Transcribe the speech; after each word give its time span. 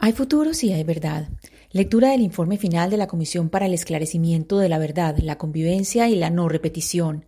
Hay 0.00 0.12
futuro 0.12 0.54
si 0.54 0.72
hay 0.72 0.84
verdad. 0.84 1.28
Lectura 1.72 2.10
del 2.10 2.20
informe 2.20 2.56
final 2.56 2.88
de 2.88 2.96
la 2.96 3.08
Comisión 3.08 3.48
para 3.48 3.66
el 3.66 3.74
Esclarecimiento 3.74 4.58
de 4.58 4.68
la 4.68 4.78
Verdad, 4.78 5.18
la 5.18 5.38
Convivencia 5.38 6.08
y 6.08 6.14
la 6.14 6.30
No 6.30 6.48
Repetición. 6.48 7.26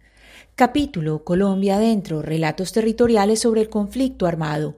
Capítulo 0.54 1.25
Colombia 1.25 1.77
adentro, 1.77 2.22
relatos 2.22 2.71
territoriales 2.71 3.41
sobre 3.41 3.62
el 3.62 3.69
conflicto 3.69 4.25
armado. 4.25 4.77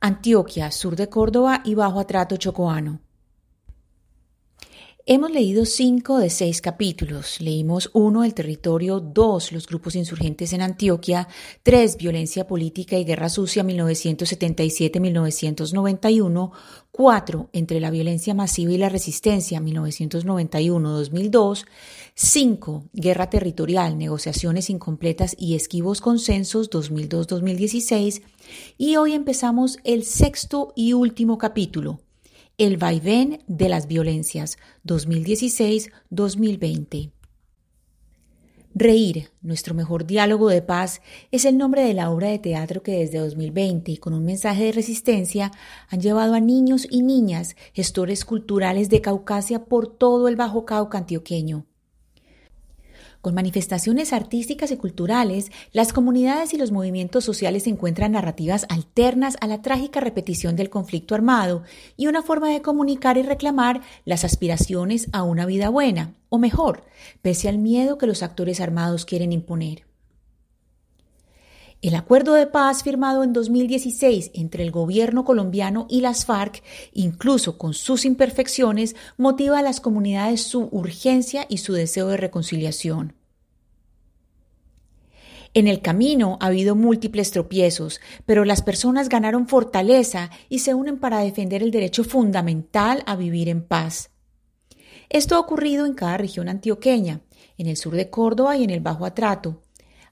Antioquia, 0.00 0.70
sur 0.70 0.96
de 0.96 1.10
Córdoba 1.10 1.60
y 1.66 1.74
bajo 1.74 2.00
atrato 2.00 2.38
chocoano. 2.38 3.00
Hemos 5.06 5.32
leído 5.32 5.66
cinco 5.66 6.16
de 6.16 6.30
seis 6.30 6.62
capítulos. 6.62 7.38
Leímos 7.38 7.90
uno, 7.92 8.24
el 8.24 8.32
territorio, 8.32 9.00
dos, 9.00 9.52
los 9.52 9.66
grupos 9.66 9.96
insurgentes 9.96 10.54
en 10.54 10.62
Antioquia, 10.62 11.28
tres, 11.62 11.98
violencia 11.98 12.46
política 12.46 12.96
y 12.96 13.04
guerra 13.04 13.28
sucia 13.28 13.62
1977-1991, 13.64 16.52
cuatro, 16.90 17.50
entre 17.52 17.80
la 17.80 17.90
violencia 17.90 18.32
masiva 18.32 18.72
y 18.72 18.78
la 18.78 18.88
resistencia 18.88 19.60
1991-2002, 19.60 21.66
cinco, 22.14 22.84
guerra 22.94 23.28
territorial, 23.28 23.98
negociaciones 23.98 24.70
incompletas 24.70 25.36
y 25.38 25.54
esquivos 25.54 26.00
consensos 26.00 26.70
2002-2016, 26.70 28.22
y 28.78 28.96
hoy 28.96 29.12
empezamos 29.12 29.80
el 29.84 30.04
sexto 30.04 30.72
y 30.74 30.94
último 30.94 31.36
capítulo, 31.36 32.00
el 32.56 32.76
vaivén 32.76 33.42
de 33.48 33.68
las 33.68 33.88
violencias 33.88 34.58
2016-2020. 34.86 37.10
Reír, 38.76 39.30
nuestro 39.40 39.74
mejor 39.74 40.06
diálogo 40.06 40.48
de 40.48 40.62
paz, 40.62 41.00
es 41.30 41.44
el 41.44 41.58
nombre 41.58 41.82
de 41.82 41.94
la 41.94 42.10
obra 42.10 42.28
de 42.28 42.38
teatro 42.38 42.82
que 42.82 42.98
desde 42.98 43.18
2020 43.18 43.92
y 43.92 43.96
con 43.98 44.14
un 44.14 44.24
mensaje 44.24 44.64
de 44.64 44.72
resistencia 44.72 45.52
han 45.88 46.00
llevado 46.00 46.34
a 46.34 46.40
niños 46.40 46.86
y 46.90 47.02
niñas, 47.02 47.56
gestores 47.72 48.24
culturales 48.24 48.88
de 48.88 49.00
Caucasia 49.00 49.64
por 49.64 49.86
todo 49.86 50.28
el 50.28 50.36
Bajo 50.36 50.64
Cauca 50.64 50.98
antioqueño. 50.98 51.66
Con 53.24 53.34
manifestaciones 53.34 54.12
artísticas 54.12 54.70
y 54.70 54.76
culturales, 54.76 55.50
las 55.72 55.94
comunidades 55.94 56.52
y 56.52 56.58
los 56.58 56.72
movimientos 56.72 57.24
sociales 57.24 57.66
encuentran 57.66 58.12
narrativas 58.12 58.66
alternas 58.68 59.38
a 59.40 59.46
la 59.46 59.62
trágica 59.62 59.98
repetición 60.00 60.56
del 60.56 60.68
conflicto 60.68 61.14
armado 61.14 61.62
y 61.96 62.06
una 62.06 62.20
forma 62.20 62.50
de 62.50 62.60
comunicar 62.60 63.16
y 63.16 63.22
reclamar 63.22 63.80
las 64.04 64.26
aspiraciones 64.26 65.08
a 65.12 65.22
una 65.22 65.46
vida 65.46 65.70
buena, 65.70 66.12
o 66.28 66.38
mejor, 66.38 66.84
pese 67.22 67.48
al 67.48 67.56
miedo 67.56 67.96
que 67.96 68.06
los 68.06 68.22
actores 68.22 68.60
armados 68.60 69.06
quieren 69.06 69.32
imponer. 69.32 69.93
El 71.84 71.96
acuerdo 71.96 72.32
de 72.32 72.46
paz 72.46 72.82
firmado 72.82 73.24
en 73.24 73.34
2016 73.34 74.30
entre 74.32 74.62
el 74.62 74.70
gobierno 74.70 75.26
colombiano 75.26 75.86
y 75.90 76.00
las 76.00 76.24
FARC, 76.24 76.62
incluso 76.94 77.58
con 77.58 77.74
sus 77.74 78.06
imperfecciones, 78.06 78.96
motiva 79.18 79.58
a 79.58 79.62
las 79.62 79.82
comunidades 79.82 80.40
su 80.40 80.70
urgencia 80.72 81.44
y 81.46 81.58
su 81.58 81.74
deseo 81.74 82.08
de 82.08 82.16
reconciliación. 82.16 83.12
En 85.52 85.68
el 85.68 85.82
camino 85.82 86.38
ha 86.40 86.46
habido 86.46 86.74
múltiples 86.74 87.32
tropiezos, 87.32 88.00
pero 88.24 88.46
las 88.46 88.62
personas 88.62 89.10
ganaron 89.10 89.46
fortaleza 89.46 90.30
y 90.48 90.60
se 90.60 90.72
unen 90.72 90.98
para 90.98 91.18
defender 91.18 91.62
el 91.62 91.70
derecho 91.70 92.02
fundamental 92.02 93.02
a 93.04 93.14
vivir 93.14 93.50
en 93.50 93.62
paz. 93.62 94.10
Esto 95.10 95.34
ha 95.34 95.38
ocurrido 95.38 95.84
en 95.84 95.92
cada 95.92 96.16
región 96.16 96.48
antioqueña, 96.48 97.20
en 97.58 97.66
el 97.66 97.76
sur 97.76 97.94
de 97.94 98.08
Córdoba 98.08 98.56
y 98.56 98.64
en 98.64 98.70
el 98.70 98.80
Bajo 98.80 99.04
Atrato. 99.04 99.63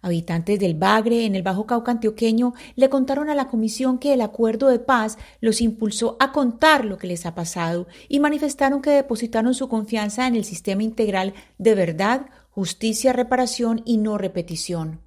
Habitantes 0.03 0.59
del 0.59 0.75
Bagre, 0.75 1.27
en 1.27 1.37
el 1.37 1.45
Bajo 1.45 1.65
Cauca 1.65 1.93
antioqueño, 1.93 2.55
le 2.75 2.91
contaron 2.91 3.31
a 3.31 3.37
la 3.37 3.47
comisión 3.47 3.99
que 3.99 4.13
el 4.13 4.21
acuerdo 4.21 4.67
de 4.67 4.81
paz 4.81 5.17
los 5.41 5.61
impulsó 5.61 6.17
a 6.19 6.33
contar 6.33 6.85
lo 6.85 6.99
que 6.99 7.07
les 7.07 7.25
ha 7.25 7.37
pasado 7.37 7.87
y 8.09 8.19
manifestaron 8.19 8.83
que 8.83 8.91
depositaron 8.91 9.55
su 9.55 9.69
confianza 9.69 10.27
en 10.27 10.35
el 10.35 10.45
sistema 10.45 10.83
integral 10.83 11.35
de 11.59 11.77
verdad, 11.77 12.27
justicia, 12.51 13.13
reparación 13.13 13.83
y 13.85 13.99
no 13.99 14.19
repetición. 14.19 15.01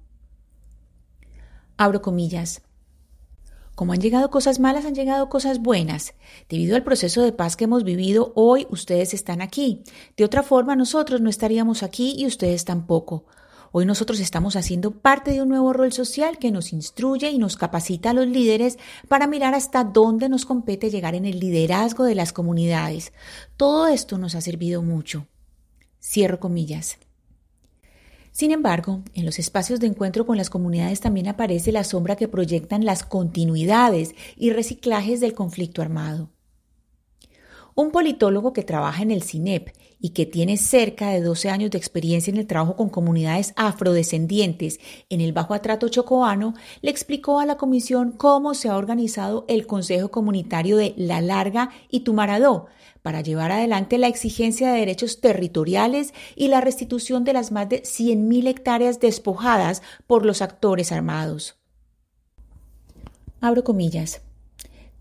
Abro 1.76 2.00
comillas. 2.00 2.62
Como 3.74 3.92
han 3.92 4.00
llegado 4.00 4.30
cosas 4.30 4.58
malas, 4.58 4.86
han 4.86 4.94
llegado 4.94 5.28
cosas 5.28 5.60
buenas. 5.60 6.14
Debido 6.48 6.74
al 6.74 6.84
proceso 6.84 7.20
de 7.20 7.32
paz 7.32 7.54
que 7.54 7.64
hemos 7.64 7.84
vivido, 7.84 8.32
hoy 8.34 8.66
ustedes 8.70 9.12
están 9.12 9.42
aquí. 9.42 9.84
De 10.16 10.24
otra 10.24 10.42
forma, 10.42 10.74
nosotros 10.74 11.20
no 11.20 11.28
estaríamos 11.28 11.82
aquí 11.82 12.14
y 12.16 12.26
ustedes 12.26 12.64
tampoco. 12.64 13.26
Hoy 13.72 13.84
nosotros 13.86 14.20
estamos 14.20 14.56
haciendo 14.56 14.90
parte 14.90 15.32
de 15.32 15.42
un 15.42 15.48
nuevo 15.48 15.72
rol 15.72 15.92
social 15.92 16.38
que 16.38 16.50
nos 16.50 16.72
instruye 16.72 17.30
y 17.30 17.38
nos 17.38 17.56
capacita 17.56 18.10
a 18.10 18.14
los 18.14 18.26
líderes 18.26 18.78
para 19.08 19.26
mirar 19.26 19.54
hasta 19.54 19.84
dónde 19.84 20.28
nos 20.28 20.44
compete 20.44 20.90
llegar 20.90 21.14
en 21.14 21.26
el 21.26 21.40
liderazgo 21.40 22.04
de 22.04 22.14
las 22.14 22.32
comunidades. 22.32 23.12
Todo 23.56 23.88
esto 23.88 24.18
nos 24.18 24.34
ha 24.34 24.40
servido 24.40 24.82
mucho. 24.82 25.26
Cierro 26.00 26.40
comillas. 26.40 26.98
Sin 28.32 28.50
embargo, 28.50 29.02
en 29.14 29.24
los 29.24 29.38
espacios 29.38 29.80
de 29.80 29.86
encuentro 29.86 30.26
con 30.26 30.36
las 30.36 30.50
comunidades 30.50 31.00
también 31.00 31.26
aparece 31.26 31.72
la 31.72 31.84
sombra 31.84 32.16
que 32.16 32.28
proyectan 32.28 32.84
las 32.84 33.02
continuidades 33.02 34.14
y 34.36 34.50
reciclajes 34.50 35.20
del 35.20 35.32
conflicto 35.32 35.80
armado. 35.80 36.35
Un 37.78 37.90
politólogo 37.90 38.54
que 38.54 38.62
trabaja 38.62 39.02
en 39.02 39.10
el 39.10 39.22
CINEP 39.22 39.68
y 40.00 40.10
que 40.10 40.24
tiene 40.24 40.56
cerca 40.56 41.10
de 41.10 41.20
12 41.20 41.50
años 41.50 41.70
de 41.70 41.76
experiencia 41.76 42.30
en 42.30 42.38
el 42.38 42.46
trabajo 42.46 42.74
con 42.74 42.88
comunidades 42.88 43.52
afrodescendientes 43.54 44.80
en 45.10 45.20
el 45.20 45.34
Bajo 45.34 45.52
Atrato 45.52 45.90
Chocoano, 45.90 46.54
le 46.80 46.90
explicó 46.90 47.38
a 47.38 47.44
la 47.44 47.58
comisión 47.58 48.12
cómo 48.12 48.54
se 48.54 48.70
ha 48.70 48.78
organizado 48.78 49.44
el 49.46 49.66
Consejo 49.66 50.10
Comunitario 50.10 50.78
de 50.78 50.94
La 50.96 51.20
Larga 51.20 51.68
y 51.90 52.00
Tumaradó, 52.00 52.66
para 53.02 53.20
llevar 53.20 53.52
adelante 53.52 53.98
la 53.98 54.08
exigencia 54.08 54.72
de 54.72 54.78
derechos 54.78 55.20
territoriales 55.20 56.14
y 56.34 56.48
la 56.48 56.62
restitución 56.62 57.24
de 57.24 57.34
las 57.34 57.52
más 57.52 57.68
de 57.68 57.82
100.000 57.82 58.48
hectáreas 58.48 59.00
despojadas 59.00 59.82
por 60.06 60.24
los 60.24 60.40
actores 60.40 60.92
armados. 60.92 61.58
Abro 63.42 63.64
comillas. 63.64 64.25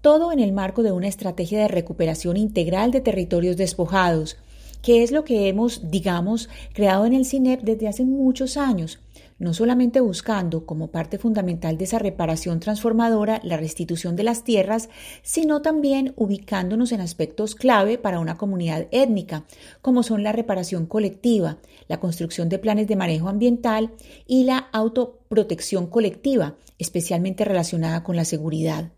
Todo 0.05 0.31
en 0.31 0.39
el 0.39 0.53
marco 0.53 0.83
de 0.83 0.91
una 0.91 1.07
estrategia 1.07 1.57
de 1.57 1.67
recuperación 1.67 2.37
integral 2.37 2.91
de 2.91 3.01
territorios 3.01 3.57
despojados, 3.57 4.37
que 4.83 5.01
es 5.01 5.11
lo 5.11 5.23
que 5.23 5.49
hemos, 5.49 5.89
digamos, 5.89 6.47
creado 6.73 7.07
en 7.07 7.13
el 7.13 7.25
CINEP 7.25 7.63
desde 7.63 7.87
hace 7.87 8.05
muchos 8.05 8.55
años, 8.55 8.99
no 9.39 9.55
solamente 9.55 10.01
buscando 10.01 10.67
como 10.67 10.91
parte 10.91 11.17
fundamental 11.17 11.79
de 11.79 11.85
esa 11.85 11.97
reparación 11.97 12.59
transformadora 12.59 13.41
la 13.43 13.57
restitución 13.57 14.15
de 14.15 14.21
las 14.21 14.43
tierras, 14.43 14.89
sino 15.23 15.63
también 15.63 16.13
ubicándonos 16.17 16.91
en 16.91 17.01
aspectos 17.01 17.55
clave 17.55 17.97
para 17.97 18.19
una 18.19 18.37
comunidad 18.37 18.85
étnica, 18.91 19.45
como 19.81 20.03
son 20.03 20.21
la 20.21 20.33
reparación 20.33 20.85
colectiva, 20.85 21.57
la 21.87 21.99
construcción 21.99 22.47
de 22.47 22.59
planes 22.59 22.87
de 22.87 22.95
manejo 22.95 23.27
ambiental 23.27 23.91
y 24.27 24.43
la 24.43 24.67
autoprotección 24.71 25.87
colectiva, 25.87 26.57
especialmente 26.77 27.43
relacionada 27.43 28.03
con 28.03 28.15
la 28.15 28.25
seguridad. 28.25 28.91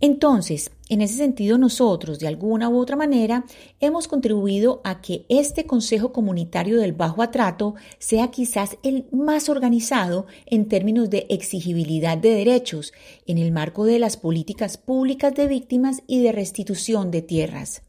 Entonces, 0.00 0.70
en 0.88 1.00
ese 1.00 1.14
sentido, 1.14 1.58
nosotros, 1.58 2.20
de 2.20 2.28
alguna 2.28 2.68
u 2.68 2.78
otra 2.78 2.94
manera, 2.94 3.44
hemos 3.80 4.06
contribuido 4.06 4.80
a 4.84 5.00
que 5.00 5.26
este 5.28 5.66
Consejo 5.66 6.12
Comunitario 6.12 6.78
del 6.78 6.92
Bajo 6.92 7.20
Atrato 7.20 7.74
sea 7.98 8.30
quizás 8.30 8.78
el 8.84 9.06
más 9.10 9.48
organizado 9.48 10.26
en 10.46 10.68
términos 10.68 11.10
de 11.10 11.26
exigibilidad 11.28 12.16
de 12.16 12.30
derechos, 12.30 12.92
en 13.26 13.38
el 13.38 13.50
marco 13.50 13.84
de 13.84 13.98
las 13.98 14.16
políticas 14.16 14.78
públicas 14.78 15.34
de 15.34 15.48
víctimas 15.48 16.02
y 16.06 16.22
de 16.22 16.32
restitución 16.32 17.10
de 17.10 17.22
tierras. 17.22 17.82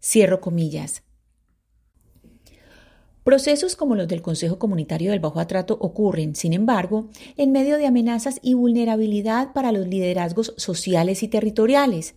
Cierro 0.00 0.40
comillas. 0.40 1.05
Procesos 3.26 3.74
como 3.74 3.96
los 3.96 4.06
del 4.06 4.22
Consejo 4.22 4.60
Comunitario 4.60 5.10
del 5.10 5.18
Bajo 5.18 5.40
Atrato 5.40 5.76
ocurren, 5.80 6.36
sin 6.36 6.52
embargo, 6.52 7.08
en 7.36 7.50
medio 7.50 7.76
de 7.76 7.84
amenazas 7.84 8.38
y 8.40 8.54
vulnerabilidad 8.54 9.52
para 9.52 9.72
los 9.72 9.88
liderazgos 9.88 10.54
sociales 10.58 11.24
y 11.24 11.26
territoriales. 11.26 12.14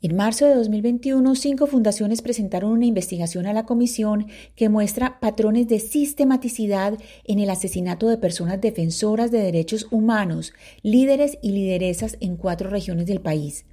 En 0.00 0.16
marzo 0.16 0.46
de 0.46 0.54
2021, 0.54 1.34
cinco 1.34 1.66
fundaciones 1.66 2.22
presentaron 2.22 2.70
una 2.72 2.86
investigación 2.86 3.44
a 3.44 3.52
la 3.52 3.66
Comisión 3.66 4.28
que 4.54 4.70
muestra 4.70 5.20
patrones 5.20 5.68
de 5.68 5.78
sistematicidad 5.78 6.98
en 7.24 7.38
el 7.38 7.50
asesinato 7.50 8.08
de 8.08 8.16
personas 8.16 8.62
defensoras 8.62 9.30
de 9.30 9.42
derechos 9.42 9.88
humanos, 9.90 10.54
líderes 10.80 11.36
y 11.42 11.50
lideresas 11.50 12.16
en 12.20 12.38
cuatro 12.38 12.70
regiones 12.70 13.04
del 13.04 13.20
país. 13.20 13.66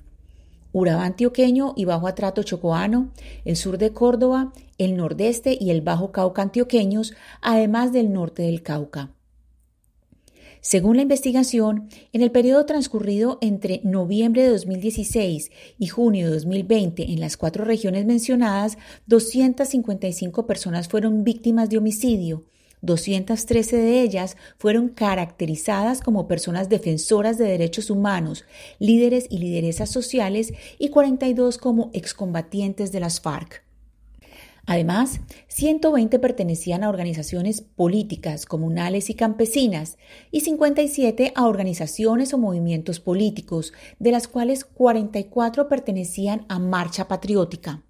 Urabá 0.74 1.06
antioqueño 1.06 1.74
y 1.78 1.86
Bajo 1.86 2.08
Atrato 2.08 2.42
chocoano, 2.42 3.12
el 3.46 3.56
sur 3.56 3.78
de 3.78 3.94
Córdoba, 3.94 4.52
el 4.80 4.98
nordeste 4.98 5.56
y 5.58 5.70
el 5.70 5.82
Bajo 5.82 6.12
Cauca 6.12 6.42
antioqueños, 6.42 7.14
además 7.42 7.94
del 7.94 8.12
norte 8.12 8.42
del 8.42 8.64
Cauca. 8.64 9.12
Según 10.62 10.96
la 10.96 11.04
investigación, 11.04 11.90
en 12.12 12.22
el 12.22 12.32
periodo 12.32 12.66
transcurrido 12.66 13.38
entre 13.42 13.82
noviembre 13.84 14.44
de 14.44 14.50
2016 14.50 15.52
y 15.78 15.88
junio 15.88 16.26
de 16.28 16.34
2020 16.34 17.12
en 17.12 17.20
las 17.20 17.38
cuatro 17.38 17.66
regiones 17.66 18.06
mencionadas, 18.06 18.78
255 19.06 20.48
personas 20.48 20.88
fueron 20.88 21.24
víctimas 21.24 21.70
de 21.70 21.78
homicidio, 21.78 22.46
213 22.84 23.78
de 23.78 24.02
ellas 24.02 24.38
fueron 24.58 24.90
caracterizadas 24.90 26.02
como 26.02 26.28
personas 26.28 26.70
defensoras 26.70 27.38
de 27.38 27.46
derechos 27.46 27.90
humanos, 27.90 28.46
líderes 28.78 29.26
y 29.30 29.40
lideresas 29.40 29.90
sociales 29.90 30.54
y 30.78 30.90
42 30.90 31.58
como 31.58 31.90
excombatientes 31.94 32.92
de 32.92 33.00
las 33.00 33.22
FARC. 33.22 33.64
Además, 34.66 35.20
120 35.48 36.20
pertenecían 36.20 36.84
a 36.84 36.90
organizaciones 36.90 37.62
políticas, 37.62 38.46
comunales 38.46 39.10
y 39.10 39.14
campesinas, 39.14 39.98
y 40.32 40.42
57 40.42 41.34
a 41.36 41.48
organizaciones 41.48 42.34
o 42.34 42.38
movimientos 42.38 43.02
políticos, 43.02 43.74
de 44.00 44.12
las 44.12 44.28
cuales 44.30 44.64
44 44.64 45.68
pertenecían 45.68 46.46
a 46.48 46.60
Marcha 46.60 47.10
Patriótica. 47.10 47.84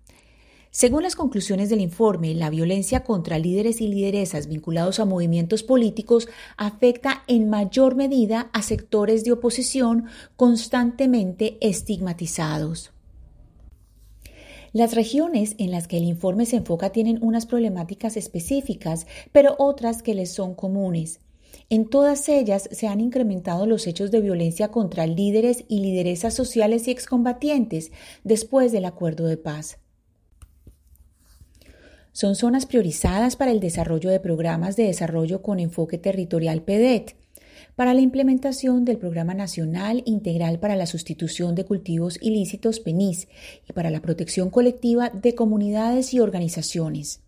Según 0.76 1.04
las 1.04 1.16
conclusiones 1.16 1.70
del 1.70 1.82
informe, 1.82 2.34
la 2.34 2.50
violencia 2.50 3.04
contra 3.04 3.38
líderes 3.38 3.80
y 3.80 3.88
lideresas 3.88 4.48
vinculados 4.48 5.00
a 5.00 5.06
movimientos 5.06 5.62
políticos 5.62 6.28
afecta 6.58 7.22
en 7.28 7.48
mayor 7.48 7.96
medida 7.96 8.50
a 8.54 8.64
sectores 8.64 9.24
de 9.24 9.34
oposición 9.34 10.06
constantemente 10.36 11.60
estigmatizados. 11.62 12.92
Las 14.72 14.96
regiones 14.96 15.54
en 15.60 15.70
las 15.70 15.88
que 15.88 15.98
el 15.98 16.06
informe 16.06 16.48
se 16.48 16.56
enfoca 16.56 16.90
tienen 16.90 17.20
unas 17.24 17.46
problemáticas 17.46 18.18
específicas, 18.18 19.06
pero 19.32 19.56
otras 19.60 20.02
que 20.02 20.16
les 20.16 20.34
son 20.34 20.56
comunes. 20.56 21.20
En 21.70 21.88
todas 21.88 22.28
ellas 22.30 22.68
se 22.72 22.88
han 22.88 23.00
incrementado 23.00 23.68
los 23.68 23.86
hechos 23.86 24.10
de 24.10 24.22
violencia 24.22 24.70
contra 24.70 25.06
líderes 25.06 25.66
y 25.68 25.82
lideresas 25.82 26.34
sociales 26.34 26.88
y 26.88 26.92
excombatientes 26.92 27.92
después 28.24 28.72
del 28.72 28.86
acuerdo 28.86 29.28
de 29.28 29.38
paz. 29.38 29.83
Son 32.14 32.36
zonas 32.36 32.68
priorizadas 32.68 33.36
para 33.36 33.50
el 33.50 33.60
desarrollo 33.60 34.12
de 34.12 34.20
programas 34.20 34.76
de 34.76 34.84
desarrollo 34.84 35.42
con 35.42 35.60
enfoque 35.60 35.98
territorial 35.98 36.62
PEDET 36.62 37.16
para 37.76 37.96
la 37.96 38.02
implementación 38.02 38.86
del 38.86 39.00
Programa 39.00 39.34
Nacional 39.34 40.04
Integral 40.06 40.60
para 40.60 40.76
la 40.76 40.86
Sustitución 40.86 41.56
de 41.56 41.66
Cultivos 41.66 42.20
Ilícitos 42.22 42.80
PENIS 42.80 43.28
y 43.68 43.74
para 43.74 43.90
la 43.90 44.00
protección 44.00 44.52
colectiva 44.52 45.10
de 45.10 45.34
comunidades 45.34 46.14
y 46.14 46.20
organizaciones. 46.20 47.22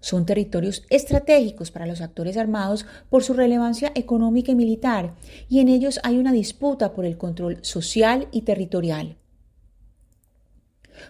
Son 0.00 0.24
territorios 0.24 0.84
estratégicos 0.88 1.70
para 1.70 1.86
los 1.86 2.00
actores 2.00 2.38
armados 2.38 2.86
por 3.10 3.22
su 3.22 3.34
relevancia 3.34 3.92
económica 3.94 4.52
y 4.52 4.54
militar, 4.54 5.14
y 5.50 5.60
en 5.60 5.68
ellos 5.68 6.00
hay 6.04 6.16
una 6.16 6.32
disputa 6.32 6.94
por 6.94 7.04
el 7.04 7.18
control 7.18 7.58
social 7.60 8.28
y 8.32 8.42
territorial. 8.42 9.18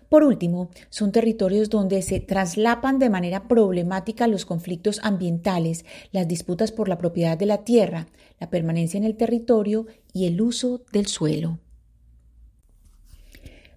Por 0.08 0.24
último, 0.24 0.70
son 0.90 1.12
territorios 1.12 1.70
donde 1.70 2.02
se 2.02 2.20
traslapan 2.20 2.98
de 2.98 3.10
manera 3.10 3.48
problemática 3.48 4.26
los 4.26 4.44
conflictos 4.44 5.00
ambientales, 5.02 5.84
las 6.12 6.28
disputas 6.28 6.72
por 6.72 6.88
la 6.88 6.98
propiedad 6.98 7.38
de 7.38 7.46
la 7.46 7.64
tierra, 7.64 8.06
la 8.40 8.50
permanencia 8.50 8.98
en 8.98 9.04
el 9.04 9.16
territorio 9.16 9.86
y 10.12 10.26
el 10.26 10.40
uso 10.40 10.82
del 10.92 11.06
suelo. 11.06 11.58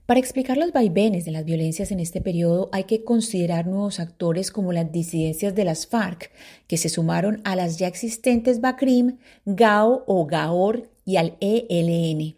Para 0.08 0.22
explicar 0.22 0.56
los 0.56 0.72
vaivenes 0.72 1.26
de 1.26 1.32
las 1.32 1.44
violencias 1.44 1.92
en 1.92 2.00
este 2.00 2.22
periodo 2.22 2.70
hay 2.72 2.86
que 2.86 3.04
considerar 3.04 3.68
nuevos 3.68 4.00
actores 4.00 4.52
como 4.52 4.72
las 4.72 4.90
disidencias 4.90 5.54
de 5.54 5.66
las 5.66 5.86
FARC, 5.86 6.32
que 6.66 6.78
se 6.78 6.88
sumaron 6.88 7.42
a 7.44 7.58
las 7.58 7.78
ya 7.78 7.88
existentes 7.88 8.62
BACRIM, 8.62 9.18
GAO 9.46 10.06
o 10.08 10.26
GAOR 10.26 10.90
y 11.04 11.18
al 11.18 11.36
ELN. 11.42 12.38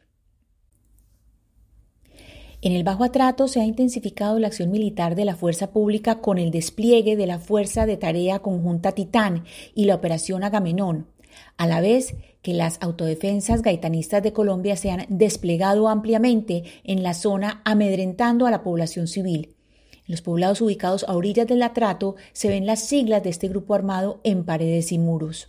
En 2.61 2.73
el 2.73 2.83
Bajo 2.83 3.05
Atrato 3.05 3.47
se 3.47 3.61
ha 3.61 3.65
intensificado 3.65 4.37
la 4.37 4.47
acción 4.47 4.69
militar 4.69 5.15
de 5.15 5.23
la 5.23 5.37
fuerza 5.37 5.71
pública 5.71 6.19
con 6.19 6.37
el 6.37 6.51
despliegue 6.51 7.15
de 7.15 7.25
la 7.25 7.39
Fuerza 7.39 7.85
de 7.85 7.95
Tarea 7.95 8.39
Conjunta 8.39 8.91
Titán 8.91 9.45
y 9.73 9.85
la 9.85 9.95
Operación 9.95 10.43
Agamenón, 10.43 11.07
a 11.55 11.67
la 11.67 11.79
vez 11.79 12.15
que 12.41 12.53
las 12.53 12.77
autodefensas 12.81 13.61
gaitanistas 13.61 14.21
de 14.23 14.33
Colombia 14.33 14.75
se 14.75 14.91
han 14.91 15.05
desplegado 15.07 15.87
ampliamente 15.87 16.63
en 16.83 17.01
la 17.01 17.13
zona 17.13 17.61
amedrentando 17.63 18.45
a 18.45 18.51
la 18.51 18.61
población 18.61 19.07
civil. 19.07 19.55
En 19.93 20.11
los 20.11 20.21
poblados 20.21 20.59
ubicados 20.59 21.05
a 21.07 21.15
orillas 21.15 21.47
del 21.47 21.63
Atrato 21.63 22.17
se 22.33 22.49
ven 22.49 22.65
las 22.65 22.81
siglas 22.81 23.23
de 23.23 23.29
este 23.29 23.47
grupo 23.47 23.73
armado 23.73 24.19
en 24.25 24.43
paredes 24.43 24.91
y 24.91 24.99
muros. 24.99 25.47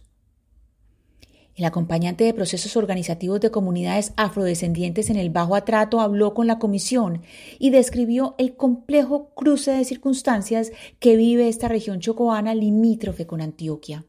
El 1.60 1.66
acompañante 1.66 2.24
de 2.24 2.32
procesos 2.32 2.74
organizativos 2.74 3.38
de 3.38 3.50
comunidades 3.50 4.14
afrodescendientes 4.16 5.10
en 5.10 5.16
el 5.16 5.28
Bajo 5.28 5.54
Atrato 5.54 6.00
habló 6.00 6.32
con 6.32 6.46
la 6.46 6.58
comisión 6.58 7.20
y 7.58 7.68
describió 7.68 8.34
el 8.38 8.56
complejo 8.56 9.34
cruce 9.34 9.72
de 9.72 9.84
circunstancias 9.84 10.72
que 11.00 11.16
vive 11.16 11.50
esta 11.50 11.68
región 11.68 12.00
chocoana 12.00 12.54
limítrofe 12.54 13.26
con 13.26 13.42
Antioquia. 13.42 14.06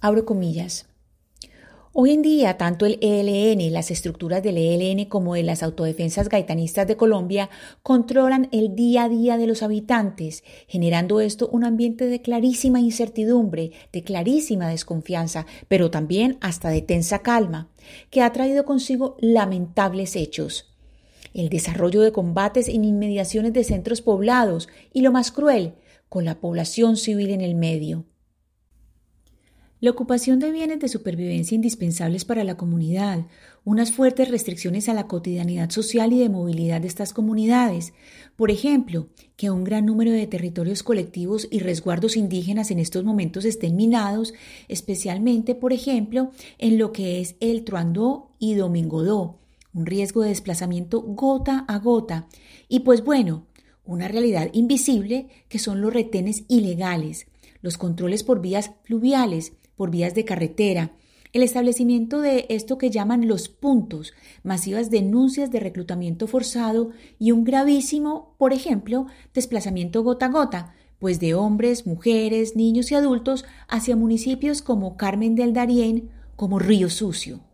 Abro 0.00 0.24
comillas. 0.24 0.88
Hoy 1.98 2.10
en 2.10 2.20
día, 2.20 2.58
tanto 2.58 2.84
el 2.84 2.98
ELN, 3.00 3.72
las 3.72 3.90
estructuras 3.90 4.42
del 4.42 4.58
ELN 4.58 5.06
como 5.06 5.32
de 5.32 5.42
las 5.42 5.62
autodefensas 5.62 6.28
gaitanistas 6.28 6.86
de 6.86 6.98
Colombia 6.98 7.48
controlan 7.82 8.50
el 8.52 8.74
día 8.76 9.04
a 9.04 9.08
día 9.08 9.38
de 9.38 9.46
los 9.46 9.62
habitantes, 9.62 10.44
generando 10.68 11.20
esto 11.20 11.48
un 11.50 11.64
ambiente 11.64 12.04
de 12.04 12.20
clarísima 12.20 12.80
incertidumbre, 12.80 13.72
de 13.94 14.02
clarísima 14.02 14.68
desconfianza, 14.68 15.46
pero 15.68 15.90
también 15.90 16.36
hasta 16.42 16.68
de 16.68 16.82
tensa 16.82 17.20
calma, 17.20 17.70
que 18.10 18.20
ha 18.20 18.30
traído 18.30 18.66
consigo 18.66 19.16
lamentables 19.18 20.16
hechos. 20.16 20.76
El 21.32 21.48
desarrollo 21.48 22.02
de 22.02 22.12
combates 22.12 22.68
en 22.68 22.84
inmediaciones 22.84 23.54
de 23.54 23.64
centros 23.64 24.02
poblados 24.02 24.68
y, 24.92 25.00
lo 25.00 25.12
más 25.12 25.32
cruel, 25.32 25.76
con 26.10 26.26
la 26.26 26.40
población 26.40 26.98
civil 26.98 27.30
en 27.30 27.40
el 27.40 27.54
medio. 27.54 28.04
La 29.78 29.90
ocupación 29.90 30.38
de 30.38 30.52
bienes 30.52 30.80
de 30.80 30.88
supervivencia 30.88 31.54
indispensables 31.54 32.24
para 32.24 32.44
la 32.44 32.56
comunidad, 32.56 33.26
unas 33.62 33.92
fuertes 33.92 34.30
restricciones 34.30 34.88
a 34.88 34.94
la 34.94 35.06
cotidianidad 35.06 35.68
social 35.68 36.14
y 36.14 36.18
de 36.18 36.30
movilidad 36.30 36.80
de 36.80 36.88
estas 36.88 37.12
comunidades. 37.12 37.92
Por 38.36 38.50
ejemplo, 38.50 39.08
que 39.36 39.50
un 39.50 39.64
gran 39.64 39.84
número 39.84 40.12
de 40.12 40.26
territorios 40.26 40.82
colectivos 40.82 41.46
y 41.50 41.58
resguardos 41.58 42.16
indígenas 42.16 42.70
en 42.70 42.78
estos 42.78 43.04
momentos 43.04 43.44
estén 43.44 43.76
minados, 43.76 44.32
especialmente, 44.68 45.54
por 45.54 45.74
ejemplo, 45.74 46.30
en 46.56 46.78
lo 46.78 46.90
que 46.92 47.20
es 47.20 47.36
el 47.40 47.62
Truandó 47.62 48.30
y 48.38 48.54
Domingodó, 48.54 49.40
un 49.74 49.84
riesgo 49.84 50.22
de 50.22 50.30
desplazamiento 50.30 51.02
gota 51.02 51.66
a 51.68 51.78
gota. 51.80 52.28
Y 52.70 52.80
pues 52.80 53.04
bueno, 53.04 53.46
una 53.84 54.08
realidad 54.08 54.48
invisible 54.54 55.28
que 55.50 55.58
son 55.58 55.82
los 55.82 55.92
retenes 55.92 56.44
ilegales, 56.48 57.26
los 57.60 57.76
controles 57.76 58.24
por 58.24 58.40
vías 58.40 58.70
fluviales, 58.84 59.52
por 59.76 59.90
vías 59.90 60.14
de 60.14 60.24
carretera, 60.24 60.92
el 61.32 61.42
establecimiento 61.42 62.20
de 62.20 62.46
esto 62.48 62.78
que 62.78 62.90
llaman 62.90 63.28
los 63.28 63.48
puntos, 63.48 64.14
masivas 64.42 64.90
denuncias 64.90 65.50
de 65.50 65.60
reclutamiento 65.60 66.26
forzado 66.26 66.90
y 67.18 67.32
un 67.32 67.44
gravísimo, 67.44 68.34
por 68.38 68.52
ejemplo, 68.52 69.06
desplazamiento 69.34 70.02
gota 70.02 70.26
a 70.26 70.30
gota, 70.30 70.74
pues 70.98 71.20
de 71.20 71.34
hombres, 71.34 71.86
mujeres, 71.86 72.56
niños 72.56 72.90
y 72.90 72.94
adultos 72.94 73.44
hacia 73.68 73.96
municipios 73.96 74.62
como 74.62 74.96
Carmen 74.96 75.34
del 75.34 75.52
Darién, 75.52 76.10
como 76.36 76.58
Río 76.58 76.88
Sucio. 76.88 77.45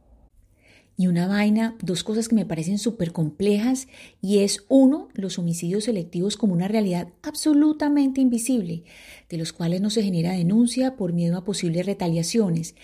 Y 0.97 1.07
una 1.07 1.27
vaina, 1.27 1.77
dos 1.83 2.05
cosas 2.05 2.29
que 2.29 2.35
me 2.35 2.45
parecen 2.45 2.79
súper 2.79 3.13
complejas, 3.13 3.89
y 4.21 4.41
es 4.41 4.65
uno, 4.69 5.09
los 5.15 5.39
homicidios 5.39 5.85
selectivos 5.85 6.37
como 6.37 6.53
una 6.53 6.69
realidad 6.69 7.09
absolutamente 7.23 8.21
invisible, 8.21 8.85
de 9.29 9.39
los 9.39 9.53
cuales 9.53 9.81
no 9.81 9.91
se 9.91 10.03
genera 10.03 10.33
denuncia 10.33 10.97
por 10.97 11.13
miedo 11.13 11.39
a 11.39 11.45
posibles 11.45 11.87
retaliaciones, 11.87 12.75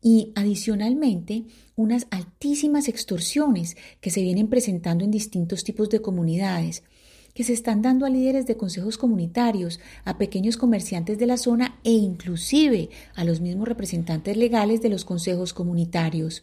y 0.00 0.32
adicionalmente 0.34 1.44
unas 1.76 2.06
altísimas 2.10 2.88
extorsiones 2.88 3.76
que 4.00 4.10
se 4.10 4.22
vienen 4.22 4.48
presentando 4.48 5.04
en 5.04 5.10
distintos 5.10 5.64
tipos 5.64 5.90
de 5.90 6.00
comunidades, 6.00 6.84
que 7.34 7.44
se 7.44 7.52
están 7.52 7.82
dando 7.82 8.06
a 8.06 8.10
líderes 8.10 8.46
de 8.46 8.56
consejos 8.56 8.98
comunitarios, 8.98 9.78
a 10.04 10.18
pequeños 10.18 10.56
comerciantes 10.56 11.18
de 11.18 11.26
la 11.26 11.36
zona 11.36 11.78
e 11.84 11.92
inclusive 11.92 12.90
a 13.14 13.24
los 13.24 13.40
mismos 13.40 13.68
representantes 13.68 14.36
legales 14.36 14.80
de 14.82 14.88
los 14.88 15.04
consejos 15.04 15.52
comunitarios. 15.52 16.42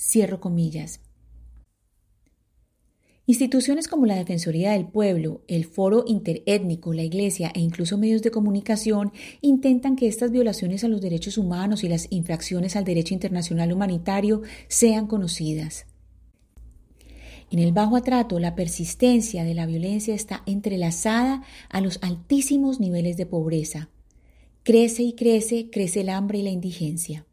Cierro 0.00 0.40
comillas. 0.40 1.00
Instituciones 3.26 3.88
como 3.88 4.06
la 4.06 4.14
Defensoría 4.14 4.70
del 4.70 4.86
Pueblo, 4.86 5.42
el 5.48 5.64
Foro 5.64 6.04
Interétnico, 6.06 6.94
la 6.94 7.02
Iglesia 7.02 7.50
e 7.52 7.58
incluso 7.58 7.98
medios 7.98 8.22
de 8.22 8.30
comunicación 8.30 9.12
intentan 9.40 9.96
que 9.96 10.06
estas 10.06 10.30
violaciones 10.30 10.84
a 10.84 10.88
los 10.88 11.00
derechos 11.00 11.36
humanos 11.36 11.82
y 11.82 11.88
las 11.88 12.06
infracciones 12.10 12.76
al 12.76 12.84
derecho 12.84 13.12
internacional 13.12 13.72
humanitario 13.72 14.42
sean 14.68 15.08
conocidas. 15.08 15.86
En 17.50 17.58
el 17.58 17.72
bajo 17.72 17.96
atrato, 17.96 18.38
la 18.38 18.54
persistencia 18.54 19.42
de 19.42 19.54
la 19.54 19.66
violencia 19.66 20.14
está 20.14 20.44
entrelazada 20.46 21.42
a 21.70 21.80
los 21.80 21.98
altísimos 22.02 22.78
niveles 22.78 23.16
de 23.16 23.26
pobreza. 23.26 23.90
Crece 24.62 25.02
y 25.02 25.14
crece, 25.14 25.70
crece 25.70 26.02
el 26.02 26.10
hambre 26.10 26.38
y 26.38 26.42
la 26.42 26.50
indigencia. 26.50 27.26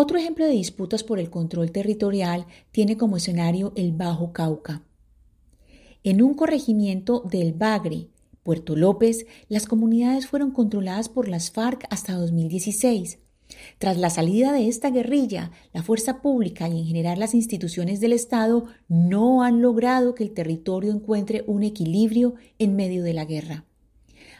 Otro 0.00 0.16
ejemplo 0.16 0.44
de 0.44 0.52
disputas 0.52 1.02
por 1.02 1.18
el 1.18 1.28
control 1.28 1.72
territorial 1.72 2.46
tiene 2.70 2.96
como 2.96 3.16
escenario 3.16 3.72
el 3.74 3.90
Bajo 3.90 4.32
Cauca. 4.32 4.84
En 6.04 6.22
un 6.22 6.34
corregimiento 6.34 7.24
del 7.28 7.52
Bagre, 7.52 8.06
Puerto 8.44 8.76
López, 8.76 9.26
las 9.48 9.66
comunidades 9.66 10.28
fueron 10.28 10.52
controladas 10.52 11.08
por 11.08 11.26
las 11.26 11.50
FARC 11.50 11.84
hasta 11.90 12.14
2016. 12.14 13.18
Tras 13.78 13.96
la 13.96 14.08
salida 14.08 14.52
de 14.52 14.68
esta 14.68 14.90
guerrilla, 14.90 15.50
la 15.72 15.82
fuerza 15.82 16.22
pública 16.22 16.68
y 16.68 16.78
en 16.78 16.86
general 16.86 17.18
las 17.18 17.34
instituciones 17.34 17.98
del 17.98 18.12
Estado 18.12 18.66
no 18.86 19.42
han 19.42 19.62
logrado 19.62 20.14
que 20.14 20.22
el 20.22 20.30
territorio 20.30 20.92
encuentre 20.92 21.42
un 21.48 21.64
equilibrio 21.64 22.36
en 22.60 22.76
medio 22.76 23.02
de 23.02 23.14
la 23.14 23.24
guerra. 23.24 23.64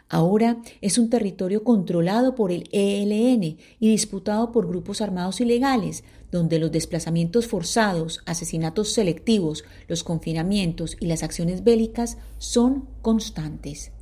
Ahora 0.08 0.62
es 0.80 0.96
un 0.96 1.10
territorio 1.10 1.64
controlado 1.64 2.34
por 2.34 2.50
el 2.50 2.68
ELN 2.72 3.42
y 3.78 3.88
disputado 3.88 4.52
por 4.52 4.66
grupos 4.66 5.02
armados 5.02 5.40
ilegales, 5.40 6.02
donde 6.32 6.58
los 6.58 6.72
desplazamientos 6.72 7.46
forzados, 7.46 8.22
asesinatos 8.24 8.92
selectivos, 8.92 9.64
los 9.86 10.04
confinamientos 10.04 10.96
y 10.98 11.06
las 11.06 11.22
acciones 11.22 11.62
bélicas 11.62 12.16
son 12.38 12.88
constantes. 13.02 13.92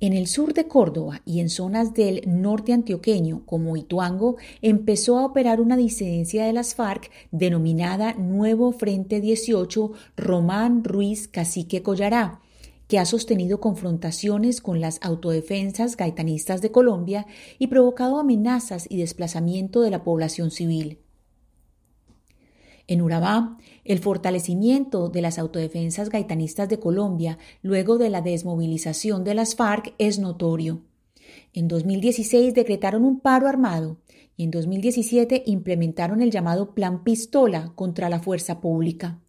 En 0.00 0.12
el 0.12 0.26
sur 0.26 0.52
de 0.52 0.66
Córdoba 0.66 1.22
y 1.24 1.38
en 1.38 1.48
zonas 1.48 1.94
del 1.94 2.22
norte 2.26 2.72
antioqueño, 2.72 3.46
como 3.46 3.76
Ituango, 3.76 4.36
empezó 4.60 5.16
a 5.16 5.24
operar 5.24 5.60
una 5.60 5.76
disidencia 5.76 6.44
de 6.44 6.52
las 6.52 6.74
FARC 6.74 7.08
denominada 7.30 8.14
Nuevo 8.14 8.72
Frente 8.72 9.20
18 9.20 9.92
Román 10.16 10.82
Ruiz 10.82 11.28
Cacique 11.28 11.84
Collará, 11.84 12.40
que 12.92 12.98
ha 12.98 13.06
sostenido 13.06 13.58
confrontaciones 13.58 14.60
con 14.60 14.82
las 14.82 14.98
autodefensas 15.00 15.96
gaitanistas 15.96 16.60
de 16.60 16.70
Colombia 16.70 17.26
y 17.58 17.68
provocado 17.68 18.18
amenazas 18.18 18.86
y 18.86 18.98
desplazamiento 18.98 19.80
de 19.80 19.88
la 19.88 20.04
población 20.04 20.50
civil. 20.50 20.98
En 22.88 23.00
Urabá, 23.00 23.56
el 23.86 23.98
fortalecimiento 23.98 25.08
de 25.08 25.22
las 25.22 25.38
autodefensas 25.38 26.10
gaitanistas 26.10 26.68
de 26.68 26.80
Colombia 26.80 27.38
luego 27.62 27.96
de 27.96 28.10
la 28.10 28.20
desmovilización 28.20 29.24
de 29.24 29.36
las 29.36 29.54
FARC 29.54 29.94
es 29.96 30.18
notorio. 30.18 30.82
En 31.54 31.68
2016 31.68 32.52
decretaron 32.52 33.06
un 33.06 33.20
paro 33.20 33.48
armado 33.48 33.96
y 34.36 34.44
en 34.44 34.50
2017 34.50 35.44
implementaron 35.46 36.20
el 36.20 36.30
llamado 36.30 36.74
Plan 36.74 37.04
Pistola 37.04 37.72
contra 37.74 38.10
la 38.10 38.20
fuerza 38.20 38.60
pública. 38.60 39.21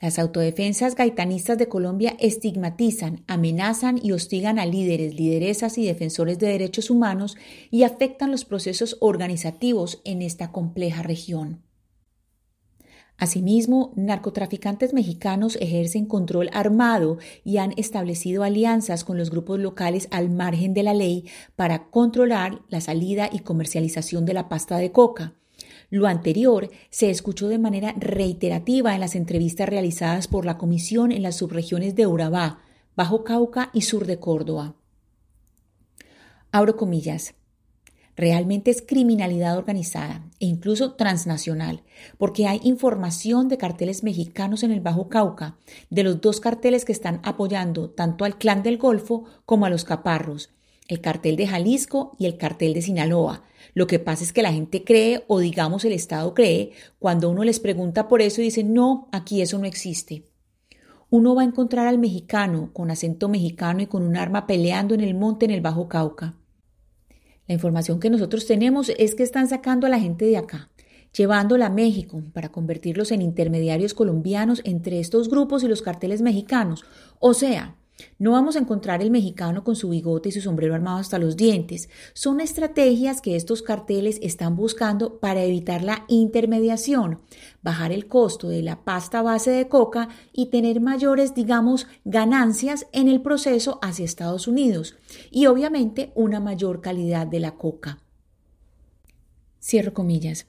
Las 0.00 0.18
autodefensas 0.18 0.96
gaitanistas 0.96 1.56
de 1.56 1.68
Colombia 1.68 2.16
estigmatizan, 2.18 3.24
amenazan 3.26 3.98
y 4.02 4.12
hostigan 4.12 4.58
a 4.58 4.66
líderes, 4.66 5.14
lideresas 5.14 5.78
y 5.78 5.86
defensores 5.86 6.38
de 6.38 6.48
derechos 6.48 6.90
humanos 6.90 7.36
y 7.70 7.84
afectan 7.84 8.30
los 8.30 8.44
procesos 8.44 8.96
organizativos 9.00 10.00
en 10.04 10.22
esta 10.22 10.52
compleja 10.52 11.02
región. 11.02 11.62
Asimismo, 13.16 13.92
narcotraficantes 13.94 14.92
mexicanos 14.92 15.56
ejercen 15.60 16.06
control 16.06 16.50
armado 16.52 17.18
y 17.44 17.58
han 17.58 17.72
establecido 17.76 18.42
alianzas 18.42 19.04
con 19.04 19.16
los 19.16 19.30
grupos 19.30 19.60
locales 19.60 20.08
al 20.10 20.30
margen 20.30 20.74
de 20.74 20.82
la 20.82 20.94
ley 20.94 21.24
para 21.54 21.90
controlar 21.90 22.62
la 22.68 22.80
salida 22.80 23.30
y 23.32 23.38
comercialización 23.38 24.24
de 24.24 24.34
la 24.34 24.48
pasta 24.48 24.78
de 24.78 24.90
coca, 24.90 25.34
lo 25.94 26.08
anterior 26.08 26.70
se 26.90 27.08
escuchó 27.08 27.46
de 27.46 27.60
manera 27.60 27.94
reiterativa 27.96 28.94
en 28.94 29.00
las 29.00 29.14
entrevistas 29.14 29.68
realizadas 29.68 30.26
por 30.26 30.44
la 30.44 30.58
Comisión 30.58 31.12
en 31.12 31.22
las 31.22 31.36
subregiones 31.36 31.94
de 31.94 32.08
Urabá, 32.08 32.58
Bajo 32.96 33.22
Cauca 33.22 33.70
y 33.72 33.82
sur 33.82 34.04
de 34.04 34.18
Córdoba. 34.18 34.74
Abro 36.50 36.76
comillas. 36.76 37.34
Realmente 38.16 38.72
es 38.72 38.82
criminalidad 38.82 39.56
organizada 39.56 40.28
e 40.40 40.46
incluso 40.46 40.94
transnacional, 40.94 41.84
porque 42.18 42.48
hay 42.48 42.60
información 42.64 43.46
de 43.46 43.58
carteles 43.58 44.02
mexicanos 44.02 44.64
en 44.64 44.72
el 44.72 44.80
Bajo 44.80 45.08
Cauca, 45.08 45.58
de 45.90 46.02
los 46.02 46.20
dos 46.20 46.40
carteles 46.40 46.84
que 46.84 46.92
están 46.92 47.20
apoyando 47.22 47.90
tanto 47.90 48.24
al 48.24 48.36
clan 48.36 48.64
del 48.64 48.78
Golfo 48.78 49.26
como 49.46 49.64
a 49.64 49.70
los 49.70 49.84
caparros, 49.84 50.50
el 50.88 51.00
cartel 51.00 51.36
de 51.36 51.46
Jalisco 51.46 52.14
y 52.18 52.26
el 52.26 52.36
cartel 52.36 52.74
de 52.74 52.82
Sinaloa. 52.82 53.42
Lo 53.72 53.86
que 53.86 53.98
pasa 53.98 54.22
es 54.24 54.32
que 54.32 54.42
la 54.42 54.52
gente 54.52 54.84
cree, 54.84 55.24
o 55.26 55.38
digamos 55.38 55.84
el 55.84 55.92
Estado 55.92 56.34
cree, 56.34 56.72
cuando 56.98 57.30
uno 57.30 57.44
les 57.44 57.60
pregunta 57.60 58.08
por 58.08 58.22
eso 58.22 58.40
y 58.40 58.44
dice, 58.44 58.64
no, 58.64 59.08
aquí 59.12 59.40
eso 59.40 59.58
no 59.58 59.64
existe. 59.64 60.24
Uno 61.10 61.34
va 61.34 61.42
a 61.42 61.46
encontrar 61.46 61.86
al 61.86 61.98
mexicano 61.98 62.70
con 62.72 62.90
acento 62.90 63.28
mexicano 63.28 63.80
y 63.80 63.86
con 63.86 64.02
un 64.02 64.16
arma 64.16 64.46
peleando 64.46 64.94
en 64.94 65.00
el 65.00 65.14
monte 65.14 65.44
en 65.44 65.52
el 65.52 65.60
Bajo 65.60 65.88
Cauca. 65.88 66.34
La 67.46 67.54
información 67.54 68.00
que 68.00 68.10
nosotros 68.10 68.46
tenemos 68.46 68.90
es 68.98 69.14
que 69.14 69.22
están 69.22 69.48
sacando 69.48 69.86
a 69.86 69.90
la 69.90 70.00
gente 70.00 70.24
de 70.24 70.38
acá, 70.38 70.70
llevándola 71.16 71.66
a 71.66 71.70
México 71.70 72.22
para 72.32 72.50
convertirlos 72.50 73.12
en 73.12 73.22
intermediarios 73.22 73.94
colombianos 73.94 74.60
entre 74.64 74.98
estos 74.98 75.28
grupos 75.28 75.62
y 75.62 75.68
los 75.68 75.82
carteles 75.82 76.22
mexicanos. 76.22 76.84
O 77.20 77.34
sea, 77.34 77.76
no 78.18 78.32
vamos 78.32 78.56
a 78.56 78.58
encontrar 78.58 79.02
el 79.02 79.10
mexicano 79.10 79.64
con 79.64 79.76
su 79.76 79.90
bigote 79.90 80.28
y 80.28 80.32
su 80.32 80.40
sombrero 80.40 80.74
armado 80.74 80.98
hasta 80.98 81.18
los 81.18 81.36
dientes. 81.36 81.88
Son 82.12 82.40
estrategias 82.40 83.20
que 83.20 83.36
estos 83.36 83.62
carteles 83.62 84.18
están 84.22 84.56
buscando 84.56 85.18
para 85.18 85.42
evitar 85.42 85.82
la 85.82 86.04
intermediación, 86.08 87.20
bajar 87.62 87.92
el 87.92 88.08
costo 88.08 88.48
de 88.48 88.62
la 88.62 88.84
pasta 88.84 89.22
base 89.22 89.50
de 89.50 89.68
coca 89.68 90.08
y 90.32 90.46
tener 90.46 90.80
mayores, 90.80 91.34
digamos, 91.34 91.86
ganancias 92.04 92.86
en 92.92 93.08
el 93.08 93.22
proceso 93.22 93.78
hacia 93.82 94.04
Estados 94.04 94.48
Unidos 94.48 94.96
y 95.30 95.46
obviamente 95.46 96.12
una 96.14 96.40
mayor 96.40 96.80
calidad 96.80 97.26
de 97.26 97.40
la 97.40 97.52
coca. 97.52 97.98
Cierro 99.60 99.94
comillas. 99.94 100.46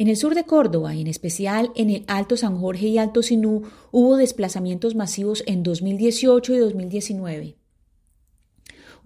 En 0.00 0.06
el 0.06 0.16
sur 0.16 0.36
de 0.36 0.44
Córdoba, 0.44 0.94
y 0.94 1.00
en 1.00 1.08
especial 1.08 1.72
en 1.74 1.90
el 1.90 2.04
Alto 2.06 2.36
San 2.36 2.60
Jorge 2.60 2.86
y 2.86 2.98
Alto 2.98 3.20
Sinú, 3.20 3.64
hubo 3.90 4.16
desplazamientos 4.16 4.94
masivos 4.94 5.42
en 5.48 5.64
2018 5.64 6.54
y 6.54 6.58
2019. 6.58 7.56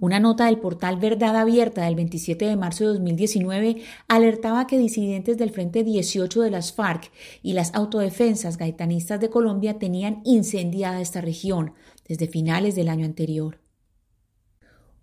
Una 0.01 0.21
nota 0.21 0.47
del 0.47 0.59
portal 0.59 0.99
Verdad 0.99 1.35
Abierta 1.37 1.87
del 1.87 1.95
27 1.95 2.45
de 2.45 2.57
marzo 2.57 2.85
de 2.85 2.91
2019 2.91 3.77
alertaba 4.07 4.67
que 4.67 4.77
disidentes 4.77 5.39
del 5.39 5.49
Frente 5.49 5.83
18 5.83 6.43
de 6.43 6.51
las 6.51 6.75
FARC 6.75 7.11
y 7.43 7.55
las 7.55 7.75
autodefensas 7.75 8.59
gaitanistas 8.59 9.19
de 9.19 9.31
Colombia 9.31 9.79
tenían 9.79 10.21
incendiada 10.25 11.01
esta 11.01 11.23
región 11.23 11.73
desde 12.07 12.27
finales 12.27 12.75
del 12.75 12.91
año 12.91 13.07
anterior. 13.07 13.62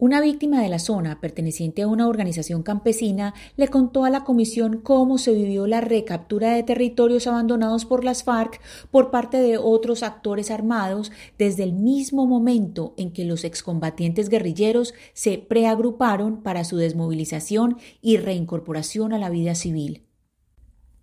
Una 0.01 0.21
víctima 0.21 0.61
de 0.61 0.69
la 0.69 0.79
zona, 0.79 1.19
perteneciente 1.19 1.81
a 1.81 1.87
una 1.89 2.07
organización 2.07 2.63
campesina, 2.63 3.33
le 3.57 3.67
contó 3.67 4.05
a 4.05 4.09
la 4.09 4.23
comisión 4.23 4.79
cómo 4.79 5.17
se 5.17 5.33
vivió 5.33 5.67
la 5.67 5.81
recaptura 5.81 6.53
de 6.53 6.63
territorios 6.63 7.27
abandonados 7.27 7.83
por 7.83 8.05
las 8.05 8.23
FARC 8.23 8.61
por 8.91 9.11
parte 9.11 9.41
de 9.41 9.57
otros 9.57 10.01
actores 10.01 10.51
armados 10.51 11.11
desde 11.37 11.63
el 11.63 11.73
mismo 11.73 12.25
momento 12.27 12.93
en 12.95 13.11
que 13.11 13.25
los 13.25 13.43
excombatientes 13.43 14.29
guerrilleros 14.29 14.93
se 15.11 15.37
preagruparon 15.37 16.43
para 16.43 16.63
su 16.63 16.77
desmovilización 16.77 17.75
y 18.01 18.15
reincorporación 18.15 19.11
a 19.11 19.17
la 19.17 19.29
vida 19.29 19.53
civil. 19.53 20.05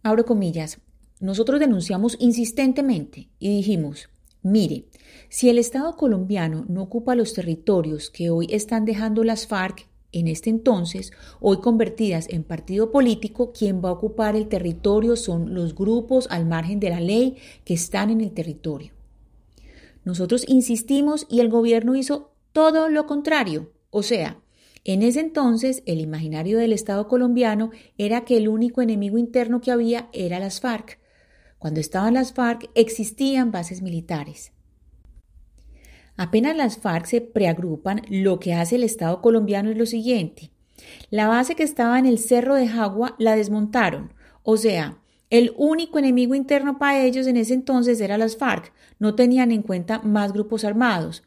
Abro 0.03 0.25
comillas. 0.25 0.79
Nosotros 1.21 1.61
denunciamos 1.61 2.17
insistentemente 2.19 3.29
y 3.39 3.55
dijimos, 3.59 4.09
mire, 4.47 4.87
si 5.29 5.49
el 5.49 5.59
Estado 5.59 5.97
colombiano 5.97 6.65
no 6.69 6.83
ocupa 6.83 7.15
los 7.15 7.35
territorios 7.35 8.11
que 8.11 8.31
hoy 8.31 8.47
están 8.51 8.85
dejando 8.85 9.25
las 9.25 9.47
FARC, 9.47 9.89
en 10.13 10.29
este 10.29 10.51
entonces, 10.51 11.13
hoy 11.41 11.59
convertidas 11.59 12.29
en 12.31 12.45
partido 12.45 12.91
político, 12.91 13.53
quien 13.53 13.85
va 13.85 13.91
a 13.91 13.93
ocupar 13.93 14.37
el 14.37 14.49
territorio 14.49 15.17
son 15.17 15.53
los 15.53 15.75
grupos 15.75 16.27
al 16.31 16.47
margen 16.47 16.81
de 16.81 16.91
la 16.91 17.01
ley 17.01 17.37
que 17.65 17.75
están 17.75 18.11
en 18.11 18.21
el 18.21 18.33
territorio. 18.33 18.93
Nosotros 20.05 20.45
insistimos 20.49 21.27
y 21.29 21.41
el 21.41 21.49
gobierno 21.49 21.97
hizo 21.97 22.31
todo 22.53 22.89
lo 22.89 23.07
contrario. 23.07 23.73
O 23.91 24.03
sea, 24.03 24.41
en 24.85 25.03
ese 25.03 25.21
entonces 25.21 25.83
el 25.85 26.01
imaginario 26.01 26.59
del 26.59 26.73
Estado 26.73 27.09
colombiano 27.09 27.73
era 27.99 28.25
que 28.25 28.37
el 28.37 28.49
único 28.49 28.81
enemigo 28.81 29.19
interno 29.19 29.61
que 29.61 29.73
había 29.73 30.09
era 30.13 30.39
las 30.39 30.61
FARC. 30.61 31.01
Cuando 31.59 31.81
estaban 31.81 32.15
las 32.15 32.33
FARC 32.33 32.71
existían 32.75 33.51
bases 33.51 33.83
militares. 33.83 34.53
Apenas 36.17 36.57
las 36.57 36.79
FARC 36.79 37.07
se 37.07 37.21
preagrupan, 37.21 38.03
lo 38.09 38.39
que 38.41 38.55
hace 38.55 38.77
el 38.77 38.85
Estado 38.85 39.21
colombiano 39.21 39.71
es 39.71 39.77
lo 39.77 39.87
siguiente. 39.87 40.51
La 41.11 41.29
base 41.29 41.55
que 41.55 41.63
estaba 41.63 41.99
en 41.99 42.07
el 42.07 42.19
Cerro 42.19 42.55
de 42.55 42.69
Jagua 42.69 43.15
la 43.19 43.37
desmontaron. 43.37 44.13
O 44.43 44.57
sea, 44.57 44.99
el 45.29 45.53
único 45.57 45.99
enemigo 45.99 46.35
interno 46.35 46.79
para 46.79 47.05
ellos 47.05 47.27
en 47.27 47.37
ese 47.37 47.55
entonces 47.55 48.01
era 48.01 48.19
las 48.19 48.37
FARC. 48.37 48.73
No 48.99 49.15
tenían 49.15 49.51
en 49.51 49.63
cuenta 49.63 50.01
más 50.01 50.33
grupos 50.33 50.65
armados. 50.65 51.25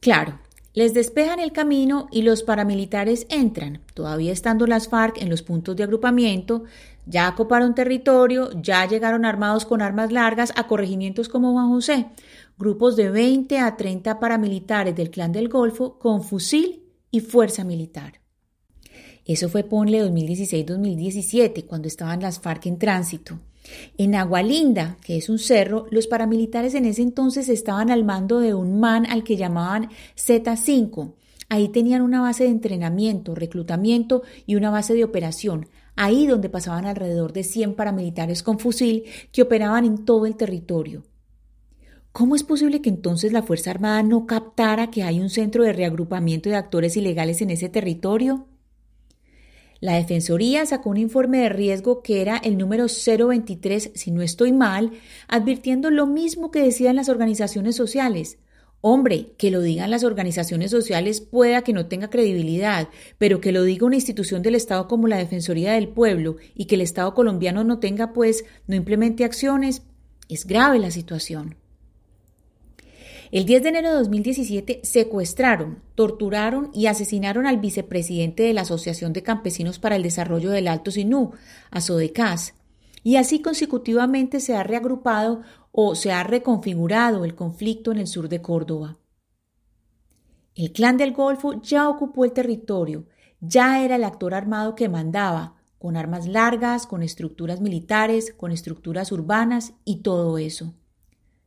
Claro, 0.00 0.38
les 0.74 0.92
despejan 0.92 1.40
el 1.40 1.52
camino 1.52 2.08
y 2.10 2.22
los 2.22 2.42
paramilitares 2.42 3.26
entran, 3.30 3.80
todavía 3.94 4.32
estando 4.32 4.66
las 4.66 4.88
FARC 4.88 5.22
en 5.22 5.30
los 5.30 5.42
puntos 5.42 5.74
de 5.76 5.84
agrupamiento, 5.84 6.64
ya 7.06 7.28
ocuparon 7.28 7.74
territorio, 7.74 8.50
ya 8.60 8.86
llegaron 8.86 9.24
armados 9.24 9.64
con 9.64 9.80
armas 9.80 10.12
largas 10.12 10.52
a 10.56 10.66
corregimientos 10.66 11.28
como 11.28 11.52
Juan 11.52 11.70
José 11.70 12.06
grupos 12.58 12.96
de 12.96 13.10
20 13.10 13.58
a 13.58 13.76
30 13.76 14.18
paramilitares 14.18 14.94
del 14.94 15.10
Clan 15.10 15.32
del 15.32 15.48
Golfo 15.48 15.98
con 15.98 16.22
fusil 16.22 16.82
y 17.10 17.20
fuerza 17.20 17.64
militar. 17.64 18.20
Eso 19.24 19.48
fue 19.48 19.64
ponle 19.64 20.04
2016-2017, 20.04 21.66
cuando 21.66 21.88
estaban 21.88 22.20
las 22.20 22.38
FARC 22.38 22.66
en 22.66 22.78
tránsito. 22.78 23.40
En 23.98 24.14
Agualinda, 24.14 24.96
que 25.02 25.16
es 25.16 25.28
un 25.28 25.40
cerro, 25.40 25.86
los 25.90 26.06
paramilitares 26.06 26.74
en 26.74 26.84
ese 26.84 27.02
entonces 27.02 27.48
estaban 27.48 27.90
al 27.90 28.04
mando 28.04 28.38
de 28.38 28.54
un 28.54 28.78
man 28.78 29.04
al 29.06 29.24
que 29.24 29.36
llamaban 29.36 29.90
Z5. 30.16 31.14
Ahí 31.48 31.68
tenían 31.68 32.02
una 32.02 32.20
base 32.20 32.44
de 32.44 32.50
entrenamiento, 32.50 33.34
reclutamiento 33.34 34.22
y 34.46 34.54
una 34.54 34.70
base 34.70 34.94
de 34.94 35.04
operación, 35.04 35.68
ahí 35.96 36.26
donde 36.26 36.48
pasaban 36.48 36.86
alrededor 36.86 37.32
de 37.32 37.42
100 37.42 37.74
paramilitares 37.74 38.42
con 38.42 38.58
fusil 38.58 39.04
que 39.32 39.42
operaban 39.42 39.84
en 39.84 40.04
todo 40.04 40.26
el 40.26 40.36
territorio. 40.36 41.02
¿Cómo 42.12 42.34
es 42.34 42.44
posible 42.44 42.80
que 42.80 42.88
entonces 42.88 43.32
la 43.32 43.42
Fuerza 43.42 43.70
Armada 43.70 44.02
no 44.02 44.26
captara 44.26 44.90
que 44.90 45.02
hay 45.02 45.20
un 45.20 45.28
centro 45.28 45.64
de 45.64 45.72
reagrupamiento 45.72 46.48
de 46.48 46.56
actores 46.56 46.96
ilegales 46.96 47.42
en 47.42 47.50
ese 47.50 47.68
territorio? 47.68 48.46
La 49.80 49.96
Defensoría 49.96 50.64
sacó 50.64 50.88
un 50.88 50.96
informe 50.96 51.38
de 51.38 51.50
riesgo 51.50 52.02
que 52.02 52.22
era 52.22 52.38
el 52.38 52.56
número 52.56 52.86
023, 52.86 53.90
si 53.94 54.10
no 54.10 54.22
estoy 54.22 54.52
mal, 54.52 54.92
advirtiendo 55.28 55.90
lo 55.90 56.06
mismo 56.06 56.50
que 56.50 56.62
decían 56.62 56.96
las 56.96 57.10
organizaciones 57.10 57.76
sociales. 57.76 58.38
Hombre, 58.80 59.32
que 59.38 59.50
lo 59.50 59.62
digan 59.62 59.90
las 59.90 60.04
organizaciones 60.04 60.70
sociales 60.70 61.20
pueda 61.20 61.62
que 61.62 61.72
no 61.72 61.86
tenga 61.86 62.10
credibilidad, 62.10 62.88
pero 63.18 63.40
que 63.40 63.52
lo 63.52 63.64
diga 63.64 63.86
una 63.86 63.96
institución 63.96 64.42
del 64.42 64.54
Estado 64.54 64.86
como 64.86 65.08
la 65.08 65.16
Defensoría 65.16 65.72
del 65.72 65.88
Pueblo 65.88 66.36
y 66.54 66.66
que 66.66 66.76
el 66.76 66.82
Estado 66.82 67.14
colombiano 67.14 67.64
no 67.64 67.78
tenga, 67.78 68.12
pues, 68.12 68.44
no 68.66 68.76
implemente 68.76 69.24
acciones, 69.24 69.82
es 70.28 70.46
grave 70.46 70.78
la 70.78 70.90
situación. 70.90 71.56
El 73.32 73.44
10 73.44 73.64
de 73.64 73.68
enero 73.70 73.88
de 73.90 73.96
2017 73.96 74.80
secuestraron, 74.84 75.82
torturaron 75.96 76.70
y 76.72 76.86
asesinaron 76.86 77.46
al 77.46 77.58
vicepresidente 77.58 78.44
de 78.44 78.52
la 78.52 78.60
Asociación 78.60 79.12
de 79.12 79.24
Campesinos 79.24 79.80
para 79.80 79.96
el 79.96 80.04
Desarrollo 80.04 80.50
del 80.50 80.68
Alto 80.68 80.92
Sinú, 80.92 81.32
ASODECAS, 81.70 82.54
y 83.06 83.18
así 83.18 83.40
consecutivamente 83.40 84.40
se 84.40 84.56
ha 84.56 84.64
reagrupado 84.64 85.42
o 85.70 85.94
se 85.94 86.10
ha 86.10 86.24
reconfigurado 86.24 87.24
el 87.24 87.36
conflicto 87.36 87.92
en 87.92 87.98
el 87.98 88.08
sur 88.08 88.28
de 88.28 88.42
Córdoba. 88.42 88.98
El 90.56 90.72
clan 90.72 90.96
del 90.96 91.12
Golfo 91.12 91.62
ya 91.62 91.88
ocupó 91.88 92.24
el 92.24 92.32
territorio, 92.32 93.06
ya 93.40 93.84
era 93.84 93.94
el 93.94 94.02
actor 94.02 94.34
armado 94.34 94.74
que 94.74 94.88
mandaba, 94.88 95.54
con 95.78 95.96
armas 95.96 96.26
largas, 96.26 96.88
con 96.88 97.04
estructuras 97.04 97.60
militares, 97.60 98.34
con 98.36 98.50
estructuras 98.50 99.12
urbanas 99.12 99.74
y 99.84 100.02
todo 100.02 100.36
eso. 100.36 100.74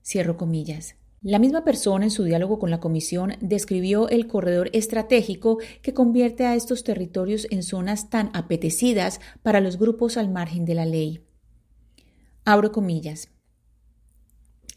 Cierro 0.01 0.37
comillas. 0.37 0.95
La 1.21 1.39
misma 1.39 1.65
persona 1.65 2.05
en 2.05 2.11
su 2.11 2.23
diálogo 2.23 2.57
con 2.57 2.71
la 2.71 2.79
Comisión 2.79 3.33
describió 3.41 4.07
el 4.07 4.27
corredor 4.27 4.69
estratégico 4.71 5.57
que 5.81 5.93
convierte 5.93 6.45
a 6.45 6.55
estos 6.55 6.85
territorios 6.85 7.47
en 7.51 7.63
zonas 7.63 8.09
tan 8.09 8.31
apetecidas 8.33 9.19
para 9.43 9.59
los 9.59 9.77
grupos 9.77 10.15
al 10.15 10.29
margen 10.29 10.63
de 10.63 10.75
la 10.75 10.85
ley. 10.85 11.25
Abro 12.45 12.71
comillas. 12.71 13.29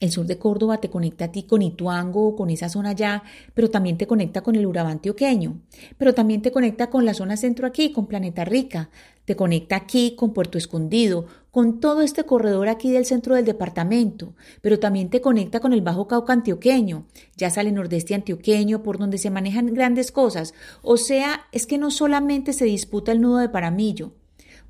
El 0.03 0.11
sur 0.11 0.27
de 0.27 0.37
Córdoba 0.37 0.79
te 0.79 0.91
conecta 0.91 1.27
a 1.27 1.33
ti 1.33 1.45
con 1.45 1.63
Ituango, 1.63 2.35
con 2.35 2.51
esa 2.51 2.69
zona 2.69 2.89
allá, 2.91 3.23
pero 3.55 3.71
también 3.71 3.99
te 3.99 4.09
conecta 4.09 4.41
con 4.41 4.57
el 4.57 4.67
Urabá 4.67 4.91
antioqueño, 4.91 5.61
pero 5.97 6.13
también 6.13 6.43
te 6.43 6.51
conecta 6.51 6.91
con 6.91 7.05
la 7.05 7.15
zona 7.15 7.37
centro 7.37 7.69
aquí, 7.69 7.93
con 7.93 8.09
Planeta 8.09 8.45
Rica, 8.45 8.91
te 9.25 9.37
conecta 9.37 9.77
aquí 9.77 10.17
con 10.17 10.33
Puerto 10.33 10.59
Escondido, 10.59 11.27
con 11.53 11.79
todo 11.79 12.03
este 12.03 12.25
corredor 12.25 12.69
aquí 12.69 12.91
del 12.91 13.07
centro 13.07 13.37
del 13.37 13.45
departamento, 13.45 14.35
pero 14.61 14.81
también 14.81 15.09
te 15.09 15.21
conecta 15.21 15.61
con 15.61 15.73
el 15.73 15.83
Bajo 15.83 16.09
Cauca 16.09 16.33
antioqueño, 16.33 17.07
ya 17.37 17.51
sale 17.51 17.71
nordeste 17.71 18.17
antioqueño 18.17 18.83
por 18.83 18.99
donde 18.99 19.19
se 19.19 19.31
manejan 19.31 19.73
grandes 19.73 20.11
cosas, 20.11 20.53
o 20.83 20.97
sea, 20.97 21.43
es 21.53 21.65
que 21.65 21.79
no 21.79 21.93
solamente 21.93 22.55
se 22.55 22.65
disputa 22.65 23.13
el 23.13 23.21
nudo 23.21 23.39
de 23.39 23.51
Paramillo, 23.51 24.15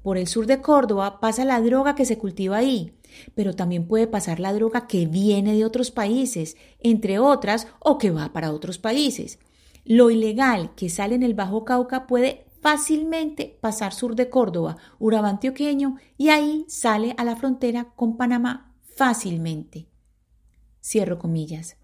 por 0.02 0.18
el 0.18 0.26
sur 0.26 0.47
de 0.47 0.61
Córdoba 0.61 1.21
pasa 1.21 1.44
la 1.44 1.61
droga 1.61 1.94
que 1.94 2.04
se 2.04 2.18
cultiva 2.18 2.56
ahí, 2.56 2.92
pero 3.35 3.54
también 3.54 3.87
puede 3.87 4.06
pasar 4.06 4.40
la 4.40 4.52
droga 4.52 4.87
que 4.87 5.06
viene 5.06 5.54
de 5.54 5.64
otros 5.64 5.90
países, 5.90 6.56
entre 6.80 7.18
otras, 7.18 7.68
o 7.78 7.99
que 7.99 8.11
va 8.11 8.32
para 8.32 8.52
otros 8.52 8.78
países. 8.78 9.38
Lo 9.85 10.11
ilegal 10.11 10.75
que 10.75 10.88
sale 10.88 11.14
en 11.14 11.23
el 11.23 11.35
Bajo 11.35 11.64
Cauca 11.64 12.06
puede 12.06 12.47
fácilmente 12.61 13.59
pasar 13.61 13.92
sur 13.92 14.14
de 14.14 14.30
Córdoba, 14.30 14.76
Urabá 14.99 15.28
antioqueño, 15.30 15.97
y 16.16 16.28
ahí 16.28 16.64
sale 16.68 17.14
a 17.18 17.25
la 17.25 17.37
frontera 17.37 17.92
con 17.97 18.16
Panamá 18.16 18.73
fácilmente. 18.97 19.88
Cierro 20.80 21.19
comillas. 21.19 21.76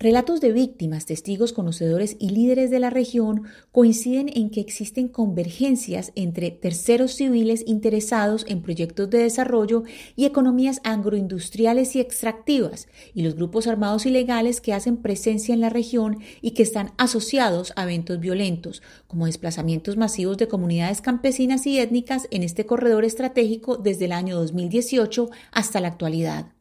Relatos 0.00 0.40
de 0.40 0.52
víctimas, 0.52 1.06
testigos, 1.06 1.52
conocedores 1.52 2.14
y 2.20 2.30
líderes 2.30 2.70
de 2.70 2.78
la 2.78 2.88
región 2.88 3.48
coinciden 3.72 4.30
en 4.32 4.48
que 4.48 4.60
existen 4.60 5.08
convergencias 5.08 6.12
entre 6.14 6.52
terceros 6.52 7.14
civiles 7.16 7.64
interesados 7.66 8.44
en 8.46 8.62
proyectos 8.62 9.10
de 9.10 9.18
desarrollo 9.18 9.82
y 10.14 10.24
economías 10.24 10.80
agroindustriales 10.84 11.96
y 11.96 12.00
extractivas, 12.00 12.86
y 13.12 13.22
los 13.22 13.34
grupos 13.34 13.66
armados 13.66 14.06
ilegales 14.06 14.60
que 14.60 14.72
hacen 14.72 14.98
presencia 14.98 15.52
en 15.52 15.60
la 15.60 15.68
región 15.68 16.18
y 16.42 16.52
que 16.52 16.62
están 16.62 16.92
asociados 16.96 17.72
a 17.74 17.82
eventos 17.82 18.20
violentos, 18.20 18.82
como 19.08 19.26
desplazamientos 19.26 19.96
masivos 19.96 20.38
de 20.38 20.46
comunidades 20.46 21.00
campesinas 21.00 21.66
y 21.66 21.80
étnicas 21.80 22.28
en 22.30 22.44
este 22.44 22.66
corredor 22.66 23.04
estratégico 23.04 23.76
desde 23.76 24.04
el 24.04 24.12
año 24.12 24.36
2018 24.36 25.28
hasta 25.50 25.80
la 25.80 25.88
actualidad. 25.88 26.52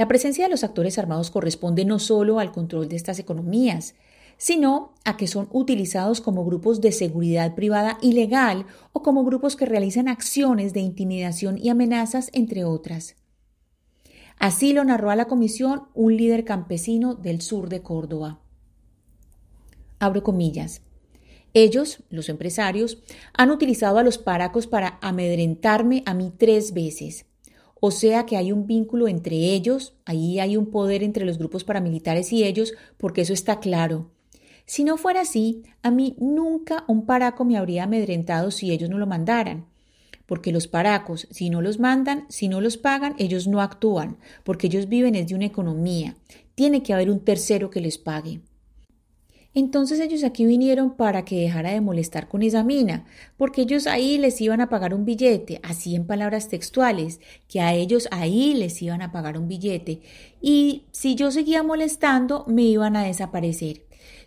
La 0.00 0.08
presencia 0.08 0.46
de 0.46 0.50
los 0.50 0.64
actores 0.64 0.98
armados 0.98 1.30
corresponde 1.30 1.84
no 1.84 1.98
solo 1.98 2.38
al 2.38 2.52
control 2.52 2.88
de 2.88 2.96
estas 2.96 3.18
economías, 3.18 3.94
sino 4.38 4.94
a 5.04 5.18
que 5.18 5.26
son 5.26 5.50
utilizados 5.52 6.22
como 6.22 6.42
grupos 6.46 6.80
de 6.80 6.90
seguridad 6.90 7.54
privada 7.54 7.98
ilegal 8.00 8.64
o 8.94 9.02
como 9.02 9.26
grupos 9.26 9.56
que 9.56 9.66
realizan 9.66 10.08
acciones 10.08 10.72
de 10.72 10.80
intimidación 10.80 11.58
y 11.58 11.68
amenazas, 11.68 12.30
entre 12.32 12.64
otras. 12.64 13.16
Así 14.38 14.72
lo 14.72 14.84
narró 14.84 15.10
a 15.10 15.16
la 15.16 15.26
comisión 15.26 15.82
un 15.92 16.16
líder 16.16 16.46
campesino 16.46 17.14
del 17.14 17.42
sur 17.42 17.68
de 17.68 17.82
Córdoba. 17.82 18.40
Abro 19.98 20.22
comillas. 20.22 20.80
Ellos, 21.52 22.04
los 22.08 22.30
empresarios, 22.30 23.02
han 23.34 23.50
utilizado 23.50 23.98
a 23.98 24.02
los 24.02 24.16
paracos 24.16 24.66
para 24.66 24.98
amedrentarme 25.02 26.02
a 26.06 26.14
mí 26.14 26.32
tres 26.34 26.72
veces. 26.72 27.26
O 27.80 27.90
sea 27.90 28.26
que 28.26 28.36
hay 28.36 28.52
un 28.52 28.66
vínculo 28.66 29.08
entre 29.08 29.36
ellos, 29.36 29.94
ahí 30.04 30.38
hay 30.38 30.56
un 30.56 30.66
poder 30.66 31.02
entre 31.02 31.24
los 31.24 31.38
grupos 31.38 31.64
paramilitares 31.64 32.32
y 32.32 32.44
ellos, 32.44 32.74
porque 32.98 33.22
eso 33.22 33.32
está 33.32 33.58
claro. 33.58 34.10
Si 34.66 34.84
no 34.84 34.98
fuera 34.98 35.22
así, 35.22 35.62
a 35.82 35.90
mí 35.90 36.14
nunca 36.20 36.84
un 36.86 37.06
paraco 37.06 37.44
me 37.44 37.56
habría 37.56 37.84
amedrentado 37.84 38.50
si 38.50 38.70
ellos 38.70 38.90
no 38.90 38.98
lo 38.98 39.06
mandaran. 39.06 39.64
Porque 40.26 40.52
los 40.52 40.68
paracos, 40.68 41.26
si 41.30 41.50
no 41.50 41.60
los 41.60 41.80
mandan, 41.80 42.26
si 42.28 42.46
no 42.46 42.60
los 42.60 42.76
pagan, 42.76 43.16
ellos 43.18 43.48
no 43.48 43.62
actúan, 43.62 44.18
porque 44.44 44.68
ellos 44.68 44.88
viven 44.88 45.14
desde 45.14 45.34
una 45.34 45.46
economía. 45.46 46.14
Tiene 46.54 46.84
que 46.84 46.92
haber 46.92 47.10
un 47.10 47.18
tercero 47.20 47.70
que 47.70 47.80
les 47.80 47.98
pague. 47.98 48.42
Entonces 49.52 49.98
ellos 49.98 50.22
aquí 50.22 50.46
vinieron 50.46 50.92
para 50.92 51.24
que 51.24 51.40
dejara 51.40 51.72
de 51.72 51.80
molestar 51.80 52.28
con 52.28 52.42
esa 52.42 52.62
mina, 52.62 53.04
porque 53.36 53.62
ellos 53.62 53.88
ahí 53.88 54.16
les 54.16 54.40
iban 54.40 54.60
a 54.60 54.68
pagar 54.68 54.94
un 54.94 55.04
billete, 55.04 55.60
así 55.64 55.96
en 55.96 56.06
palabras 56.06 56.48
textuales, 56.48 57.20
que 57.48 57.60
a 57.60 57.74
ellos 57.74 58.06
ahí 58.12 58.54
les 58.54 58.80
iban 58.80 59.02
a 59.02 59.10
pagar 59.10 59.36
un 59.36 59.48
billete, 59.48 60.02
y 60.40 60.84
si 60.92 61.16
yo 61.16 61.32
seguía 61.32 61.64
molestando 61.64 62.44
me 62.46 62.62
iban 62.62 62.94
a 62.94 63.02
desaparecer. 63.02 63.82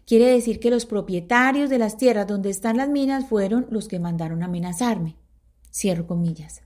Quiere 0.06 0.26
decir 0.26 0.60
que 0.60 0.70
los 0.70 0.86
propietarios 0.86 1.70
de 1.70 1.78
las 1.78 1.96
tierras 1.96 2.28
donde 2.28 2.50
están 2.50 2.76
las 2.76 2.90
minas 2.90 3.26
fueron 3.26 3.68
los 3.70 3.88
que 3.88 4.00
mandaron 4.00 4.44
amenazarme. 4.44 5.16
Cierro 5.72 6.06
comillas. 6.06 6.62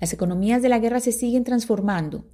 Las 0.00 0.12
economías 0.12 0.60
de 0.60 0.68
la 0.68 0.78
guerra 0.78 1.00
se 1.00 1.12
siguen 1.12 1.44
transformando. 1.44 2.24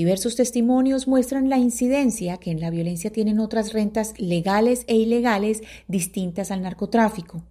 Diversos 0.00 0.34
testimonios 0.34 1.06
muestran 1.06 1.50
la 1.50 1.58
incidencia 1.58 2.38
que 2.38 2.50
en 2.50 2.58
la 2.58 2.70
violencia 2.70 3.12
tienen 3.12 3.38
otras 3.38 3.74
rentas 3.74 4.18
legales 4.18 4.84
e 4.86 4.96
ilegales 4.96 5.62
distintas 5.88 6.50
al 6.50 6.62
narcotráfico. 6.62 7.42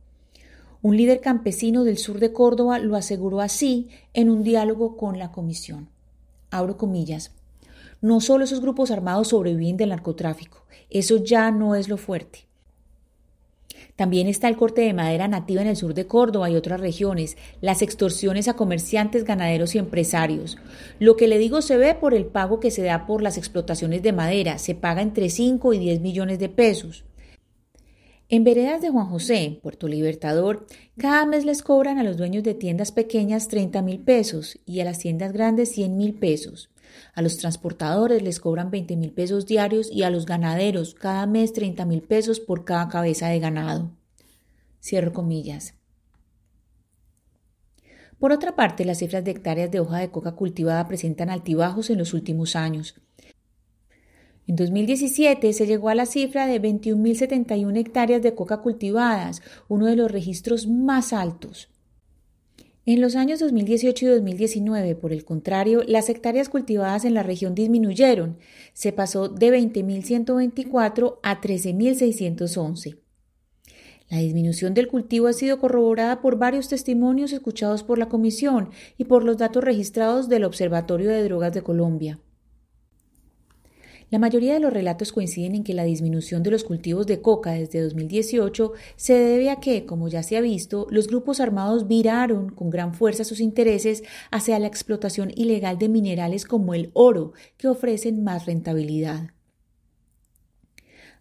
Un 0.81 0.97
líder 0.97 1.21
campesino 1.21 1.83
del 1.83 1.99
sur 1.99 2.19
de 2.19 2.33
Córdoba 2.33 2.79
lo 2.79 2.95
aseguró 2.95 3.41
así 3.41 3.89
en 4.15 4.31
un 4.31 4.41
diálogo 4.41 4.97
con 4.97 5.19
la 5.19 5.31
comisión. 5.31 5.89
Abro 6.49 6.75
comillas. 6.75 7.33
No 8.01 8.19
solo 8.19 8.45
esos 8.45 8.61
grupos 8.61 8.89
armados 8.89 9.27
sobreviven 9.27 9.77
del 9.77 9.89
narcotráfico, 9.89 10.65
eso 10.89 11.17
ya 11.17 11.51
no 11.51 11.75
es 11.75 11.87
lo 11.87 11.97
fuerte. 11.97 12.48
También 13.99 14.27
está 14.29 14.47
el 14.47 14.55
corte 14.55 14.79
de 14.79 14.93
madera 14.93 15.27
nativa 15.27 15.61
en 15.61 15.67
el 15.67 15.75
sur 15.75 15.93
de 15.93 16.07
Córdoba 16.07 16.49
y 16.49 16.55
otras 16.55 16.79
regiones, 16.79 17.35
las 17.59 17.81
extorsiones 17.81 18.47
a 18.47 18.53
comerciantes, 18.53 19.25
ganaderos 19.25 19.75
y 19.75 19.77
empresarios. 19.77 20.57
Lo 20.99 21.17
que 21.17 21.27
le 21.27 21.37
digo 21.37 21.61
se 21.61 21.75
ve 21.75 21.95
por 21.95 22.13
el 22.13 22.25
pago 22.25 22.61
que 22.61 22.71
se 22.71 22.81
da 22.81 23.05
por 23.05 23.21
las 23.21 23.37
explotaciones 23.37 24.01
de 24.01 24.13
madera, 24.13 24.57
se 24.57 24.73
paga 24.73 25.01
entre 25.01 25.29
5 25.29 25.73
y 25.73 25.79
10 25.79 25.99
millones 25.99 26.39
de 26.39 26.47
pesos. 26.47 27.03
En 28.29 28.45
veredas 28.45 28.81
de 28.81 28.89
Juan 28.89 29.07
José, 29.07 29.59
Puerto 29.61 29.89
Libertador, 29.89 30.65
cada 30.97 31.25
mes 31.25 31.43
les 31.43 31.61
cobran 31.61 31.97
a 31.97 32.03
los 32.03 32.15
dueños 32.15 32.45
de 32.45 32.53
tiendas 32.53 32.93
pequeñas 32.93 33.49
30 33.49 33.81
mil 33.81 33.99
pesos 33.99 34.59
y 34.65 34.79
a 34.79 34.85
las 34.85 34.99
tiendas 34.99 35.33
grandes 35.33 35.73
100 35.73 35.97
mil 35.97 36.13
pesos. 36.13 36.69
A 37.13 37.21
los 37.21 37.37
transportadores 37.37 38.21
les 38.21 38.39
cobran 38.39 38.71
20 38.71 38.95
mil 38.95 39.11
pesos 39.11 39.45
diarios 39.45 39.89
y 39.91 40.03
a 40.03 40.09
los 40.09 40.25
ganaderos 40.25 40.93
cada 40.93 41.25
mes 41.25 41.53
30 41.53 41.85
mil 41.85 42.01
pesos 42.01 42.39
por 42.39 42.65
cada 42.65 42.87
cabeza 42.89 43.27
de 43.27 43.39
ganado. 43.39 43.91
Cierro 44.81 45.13
comillas. 45.13 45.75
Por 48.19 48.33
otra 48.33 48.55
parte, 48.55 48.83
las 48.83 48.99
cifras 48.99 49.23
de 49.23 49.31
hectáreas 49.31 49.71
de 49.71 49.79
hoja 49.79 49.99
de 49.99 50.11
coca 50.11 50.33
cultivada 50.33 50.87
presentan 50.87 51.29
altibajos 51.29 51.89
en 51.89 51.97
los 51.97 52.13
últimos 52.13 52.55
años. 52.55 52.95
En 54.45 54.55
2017 54.55 55.53
se 55.53 55.67
llegó 55.67 55.89
a 55.89 55.95
la 55.95 56.05
cifra 56.05 56.47
de 56.47 56.59
21.071 56.59 57.77
hectáreas 57.77 58.21
de 58.21 58.35
coca 58.35 58.57
cultivadas, 58.57 59.41
uno 59.67 59.85
de 59.85 59.95
los 59.95 60.11
registros 60.11 60.67
más 60.67 61.13
altos. 61.13 61.69
En 62.85 63.01
los 63.01 63.15
años 63.15 63.39
2018 63.39 64.05
y 64.05 64.09
2019, 64.09 64.95
por 64.95 65.13
el 65.13 65.25
contrario, 65.25 65.83
las 65.85 66.09
hectáreas 66.09 66.49
cultivadas 66.49 67.05
en 67.05 67.13
la 67.13 67.23
región 67.23 67.53
disminuyeron. 67.53 68.37
Se 68.73 68.93
pasó 68.93 69.29
de 69.29 69.51
20.124 69.51 71.19
a 71.21 71.41
13.611. 71.41 72.97
La 74.09 74.17
disminución 74.17 74.73
del 74.73 74.87
cultivo 74.87 75.27
ha 75.27 75.33
sido 75.33 75.59
corroborada 75.59 76.19
por 76.19 76.39
varios 76.39 76.67
testimonios 76.67 77.31
escuchados 77.31 77.83
por 77.83 77.99
la 77.99 78.09
Comisión 78.09 78.69
y 78.97 79.03
por 79.03 79.23
los 79.23 79.37
datos 79.37 79.63
registrados 79.63 80.29
del 80.29 80.45
Observatorio 80.45 81.09
de 81.09 81.23
Drogas 81.23 81.53
de 81.53 81.61
Colombia. 81.61 82.19
La 84.11 84.17
mayoría 84.17 84.55
de 84.55 84.59
los 84.59 84.73
relatos 84.73 85.11
coinciden 85.11 85.53
en 85.53 85.63
que 85.63 85.75
la 85.75 85.83
disminución 85.83 86.41
de 86.41 86.49
los 86.49 86.63
cultivos 86.63 87.05
de 87.05 87.21
coca 87.21 87.51
desde 87.51 87.81
2018 87.81 88.73
se 88.95 89.13
debe 89.13 89.51
a 89.51 89.57
que, 89.57 89.85
como 89.85 90.07
ya 90.07 90.23
se 90.23 90.35
ha 90.35 90.41
visto, 90.41 90.87
los 90.89 91.07
grupos 91.07 91.39
armados 91.39 91.87
viraron 91.87 92.49
con 92.49 92.71
gran 92.71 92.95
fuerza 92.95 93.23
sus 93.23 93.39
intereses 93.39 94.03
hacia 94.31 94.57
la 94.57 94.65
explotación 94.65 95.31
ilegal 95.35 95.77
de 95.77 95.89
minerales 95.89 96.45
como 96.45 96.73
el 96.73 96.89
oro, 96.93 97.33
que 97.57 97.67
ofrecen 97.67 98.23
más 98.23 98.47
rentabilidad. 98.47 99.29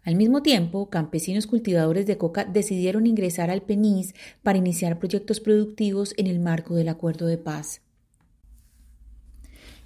Al 0.02 0.16
mismo 0.16 0.40
tiempo, 0.40 0.88
campesinos 0.88 1.46
cultivadores 1.46 2.06
de 2.06 2.16
coca 2.16 2.46
decidieron 2.46 3.06
ingresar 3.06 3.50
al 3.50 3.60
PENIS 3.60 4.14
para 4.42 4.56
iniciar 4.56 4.98
proyectos 4.98 5.40
productivos 5.40 6.14
en 6.16 6.26
el 6.26 6.40
marco 6.40 6.74
del 6.74 6.88
acuerdo 6.88 7.26
de 7.26 7.36
paz. 7.36 7.82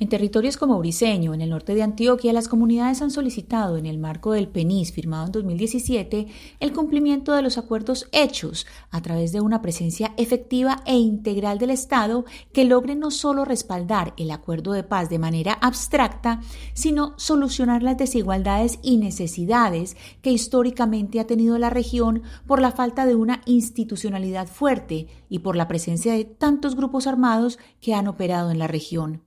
En 0.02 0.08
territorios 0.08 0.56
como 0.56 0.80
Briceño, 0.80 1.32
en 1.32 1.42
el 1.42 1.50
norte 1.50 1.76
de 1.76 1.82
Antioquia, 1.84 2.32
las 2.32 2.48
comunidades 2.48 3.00
han 3.02 3.12
solicitado, 3.12 3.76
en 3.76 3.86
el 3.86 3.98
marco 3.98 4.32
del 4.32 4.48
PENIS 4.48 4.90
firmado 4.90 5.26
en 5.26 5.30
2017, 5.30 6.26
el 6.58 6.72
cumplimiento 6.72 7.32
de 7.34 7.42
los 7.42 7.56
acuerdos 7.56 8.08
hechos 8.10 8.66
a 8.90 9.00
través 9.00 9.30
de 9.30 9.40
una 9.40 9.62
presencia 9.62 10.12
efectiva 10.16 10.82
e 10.86 10.96
integral 10.96 11.60
del 11.60 11.70
Estado 11.70 12.24
que 12.52 12.64
logre 12.64 12.96
no 12.96 13.12
solo 13.12 13.44
respaldar 13.44 14.12
el 14.16 14.32
acuerdo 14.32 14.72
de 14.72 14.82
paz 14.82 15.08
de 15.08 15.20
manera 15.20 15.52
abstracta, 15.52 16.40
sino 16.74 17.14
solucionar 17.16 17.84
las 17.84 17.96
desigualdades 17.96 18.80
y 18.82 18.96
necesidades 18.96 19.96
que 20.20 20.32
históricamente 20.32 21.20
ha 21.20 21.28
tenido 21.28 21.58
la 21.58 21.70
región 21.70 22.24
por 22.48 22.60
la 22.60 22.72
falta 22.72 23.06
de 23.06 23.14
una 23.14 23.40
institucionalidad 23.46 24.48
fuerte 24.48 25.06
y 25.28 25.38
por 25.38 25.54
la 25.54 25.68
presencia 25.68 26.12
de 26.12 26.24
tantos 26.24 26.74
grupos 26.74 27.06
armados 27.06 27.60
que 27.80 27.94
han 27.94 28.08
operado 28.08 28.50
en 28.50 28.58
la 28.58 28.66
región. 28.66 29.22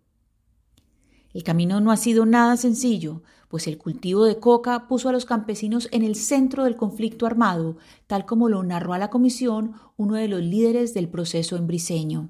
El 1.35 1.43
camino 1.43 1.81
no 1.81 1.91
ha 1.91 1.97
sido 1.97 2.25
nada 2.25 2.55
sencillo, 2.55 3.21
pues 3.49 3.67
el 3.67 3.77
cultivo 3.77 4.23
de 4.23 4.39
coca 4.39 4.87
puso 4.87 5.09
a 5.09 5.11
los 5.11 5.25
campesinos 5.25 5.89
en 5.91 6.01
el 6.01 6.15
centro 6.15 6.63
del 6.63 6.77
conflicto 6.77 7.25
armado, 7.25 7.75
tal 8.07 8.25
como 8.25 8.47
lo 8.47 8.63
narró 8.63 8.93
a 8.93 8.97
la 8.97 9.09
comisión 9.09 9.73
uno 9.97 10.15
de 10.15 10.29
los 10.29 10.41
líderes 10.41 10.93
del 10.93 11.09
proceso 11.09 11.57
en 11.57 11.67
Briseño. 11.67 12.29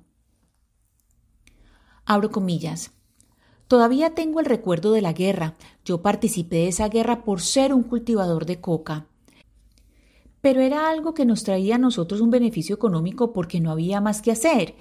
Abro 2.04 2.32
comillas. 2.32 2.94
Todavía 3.68 4.16
tengo 4.16 4.40
el 4.40 4.48
recuerdo 4.48 4.92
de 4.92 5.04
la 5.04 5.14
guerra. 5.14 5.56
Yo 5.84 6.02
participé 6.02 6.56
de 6.56 6.70
esa 6.70 6.90
guerra 6.90 7.24
por 7.24 7.42
ser 7.42 7.76
un 7.76 7.84
cultivador 7.84 8.48
de 8.48 8.60
coca 8.60 9.06
pero 10.46 10.62
era 10.62 10.92
algo 10.92 11.16
que 11.16 11.26
nos 11.26 11.44
traía 11.44 11.74
a 11.74 11.80
nosotros 11.80 12.22
un 12.22 12.30
beneficio 12.30 12.76
económico 12.76 13.34
porque 13.34 13.60
no 13.60 13.72
había 13.72 14.00
más 14.00 14.22
que 14.22 14.30
hacer. 14.30 14.76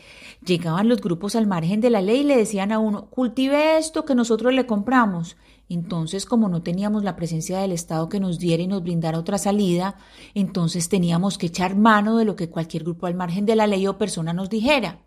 Llegaban 0.44 0.90
los 0.90 1.00
grupos 1.00 1.36
al 1.36 1.46
margen 1.46 1.80
de 1.80 1.88
la 1.88 2.02
ley 2.02 2.20
y 2.20 2.24
le 2.24 2.36
decían 2.36 2.70
a 2.70 2.78
uno, 2.78 3.06
cultive 3.06 3.78
esto 3.78 4.04
que 4.04 4.14
nosotros 4.14 4.52
le 4.52 4.66
compramos. 4.66 5.38
Entonces, 5.70 6.26
como 6.26 6.50
no 6.50 6.60
teníamos 6.60 7.02
la 7.02 7.16
presencia 7.16 7.60
del 7.60 7.72
Estado 7.72 8.10
que 8.10 8.20
nos 8.20 8.38
diera 8.38 8.62
y 8.62 8.66
nos 8.66 8.82
brindara 8.82 9.18
otra 9.18 9.38
salida, 9.38 9.96
entonces 10.34 10.90
teníamos 10.90 11.38
que 11.38 11.46
echar 11.46 11.76
mano 11.76 12.18
de 12.18 12.26
lo 12.26 12.36
que 12.36 12.50
cualquier 12.50 12.84
grupo 12.84 13.06
al 13.06 13.14
margen 13.14 13.46
de 13.46 13.56
la 13.56 13.66
ley 13.66 13.86
o 13.86 13.96
persona 13.96 14.34
nos 14.34 14.50
dijera. 14.50 14.98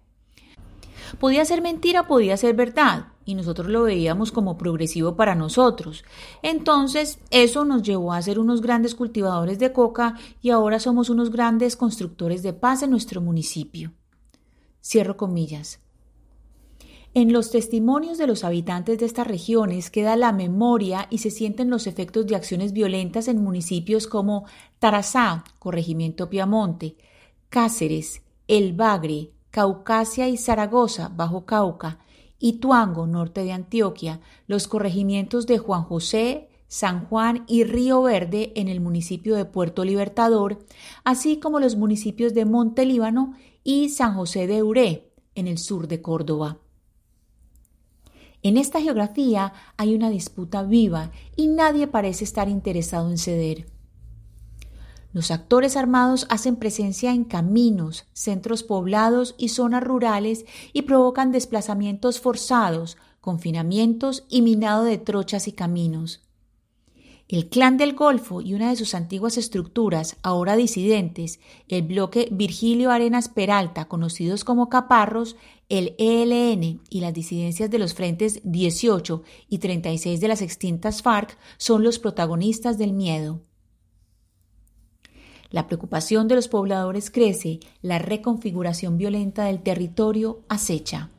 Podía 1.20 1.46
ser 1.46 1.62
mentira, 1.62 2.08
podía 2.08 2.38
ser 2.38 2.56
verdad, 2.56 3.08
y 3.26 3.36
nosotros 3.36 3.68
lo 3.68 3.84
veíamos 3.84 4.32
como 4.32 4.58
progresivo 4.58 5.16
para 5.16 5.36
nosotros. 5.36 6.04
Entonces, 6.42 7.20
eso 7.30 7.66
nos 7.66 7.84
llevó 7.84 8.14
a 8.14 8.22
ser 8.22 8.40
unos 8.40 8.62
grandes 8.62 8.96
cultivadores 8.96 9.60
de 9.60 9.74
coca 9.74 10.16
y 10.42 10.50
ahora 10.50 10.80
somos 10.80 11.10
unos 11.10 11.30
grandes 11.30 11.76
constructores 11.76 12.42
de 12.42 12.54
paz 12.54 12.84
en 12.84 12.92
nuestro 12.92 13.22
municipio. 13.22 13.94
Cierro 14.82 15.18
comillas. 15.18 15.82
En 17.14 17.34
los 17.34 17.50
testimonios 17.50 18.18
de 18.18 18.28
los 18.28 18.44
habitantes 18.44 19.00
de 19.00 19.08
estas 19.08 19.26
regiones 19.26 19.90
queda 19.90 20.16
la 20.16 20.32
memoria 20.32 21.08
y 21.10 21.18
se 21.18 21.32
sienten 21.32 21.70
los 21.70 21.88
efectos 21.88 22.28
de 22.28 22.36
acciones 22.36 22.74
violentas 22.74 23.28
en 23.28 23.42
municipios 23.42 24.08
como 24.08 24.46
Tarazá, 24.78 25.44
Corregimiento 25.58 26.30
Piamonte, 26.30 26.96
Cáceres, 27.50 28.22
El 28.48 28.74
Bagre, 28.74 29.32
Caucasia 29.58 30.30
y 30.30 30.38
Zaragoza, 30.38 31.10
Bajo 31.10 31.48
Cauca, 31.48 31.98
Ituango, 32.38 33.08
norte 33.08 33.44
de 33.44 33.54
Antioquia, 33.54 34.22
los 34.46 34.68
corregimientos 34.68 35.48
de 35.48 35.58
Juan 35.58 35.82
José, 35.82 36.52
San 36.68 37.08
Juan 37.08 37.44
y 37.48 37.64
Río 37.64 38.04
Verde 38.04 38.54
en 38.56 38.68
el 38.68 38.82
municipio 38.82 39.36
de 39.36 39.46
Puerto 39.46 39.84
Libertador, 39.84 40.60
así 41.04 41.40
como 41.40 41.60
los 41.60 41.76
municipios 41.76 42.36
de 42.36 42.46
Monte 42.46 42.86
Líbano 42.86 43.34
y 43.64 43.90
San 43.90 44.14
José 44.14 44.46
de 44.46 44.62
Uré 44.62 45.12
en 45.34 45.48
el 45.48 45.58
sur 45.58 45.88
de 45.88 46.04
Córdoba. 46.04 46.60
En 48.44 48.58
esta 48.58 48.80
geografía 48.80 49.54
hay 49.76 49.96
una 49.96 50.12
disputa 50.12 50.62
viva 50.62 51.10
y 51.36 51.48
nadie 51.48 51.88
parece 51.88 52.26
estar 52.26 52.48
interesado 52.48 53.10
en 53.10 53.18
ceder. 53.18 53.77
Los 55.18 55.32
actores 55.32 55.76
armados 55.78 56.28
hacen 56.30 56.58
presencia 56.58 57.12
en 57.12 57.24
caminos, 57.24 58.06
centros 58.14 58.62
poblados 58.62 59.34
y 59.40 59.50
zonas 59.50 59.84
rurales 59.84 60.46
y 60.74 60.84
provocan 60.84 61.32
desplazamientos 61.32 62.20
forzados, 62.20 62.98
confinamientos 63.20 64.26
y 64.30 64.44
minado 64.44 64.84
de 64.84 65.00
trochas 65.00 65.48
y 65.48 65.54
caminos. 65.54 66.22
El 67.28 67.50
Clan 67.50 67.78
del 67.78 67.96
Golfo 67.96 68.42
y 68.42 68.54
una 68.54 68.70
de 68.70 68.76
sus 68.76 68.94
antiguas 68.94 69.40
estructuras, 69.40 70.18
ahora 70.22 70.56
disidentes, 70.56 71.40
el 71.68 71.82
bloque 71.82 72.30
Virgilio 72.32 72.92
Arenas 72.92 73.28
Peralta, 73.28 73.86
conocidos 73.86 74.44
como 74.44 74.70
Caparros, 74.70 75.36
el 75.68 75.96
ELN 75.98 76.82
y 76.92 77.02
las 77.02 77.16
disidencias 77.16 77.72
de 77.72 77.80
los 77.80 77.96
frentes 77.96 78.42
18 78.44 79.24
y 79.50 79.58
36 79.58 80.22
de 80.22 80.28
las 80.28 80.44
extintas 80.44 81.02
FARC 81.02 81.40
son 81.58 81.82
los 81.82 81.98
protagonistas 81.98 82.78
del 82.78 82.94
miedo. 82.94 83.47
La 85.50 85.68
preocupación 85.68 86.28
de 86.28 86.36
los 86.36 86.48
pobladores 86.48 87.10
crece, 87.10 87.60
la 87.82 88.00
reconfiguración 88.00 88.98
violenta 88.98 89.46
del 89.46 89.62
territorio 89.62 90.44
acecha. 90.50 91.12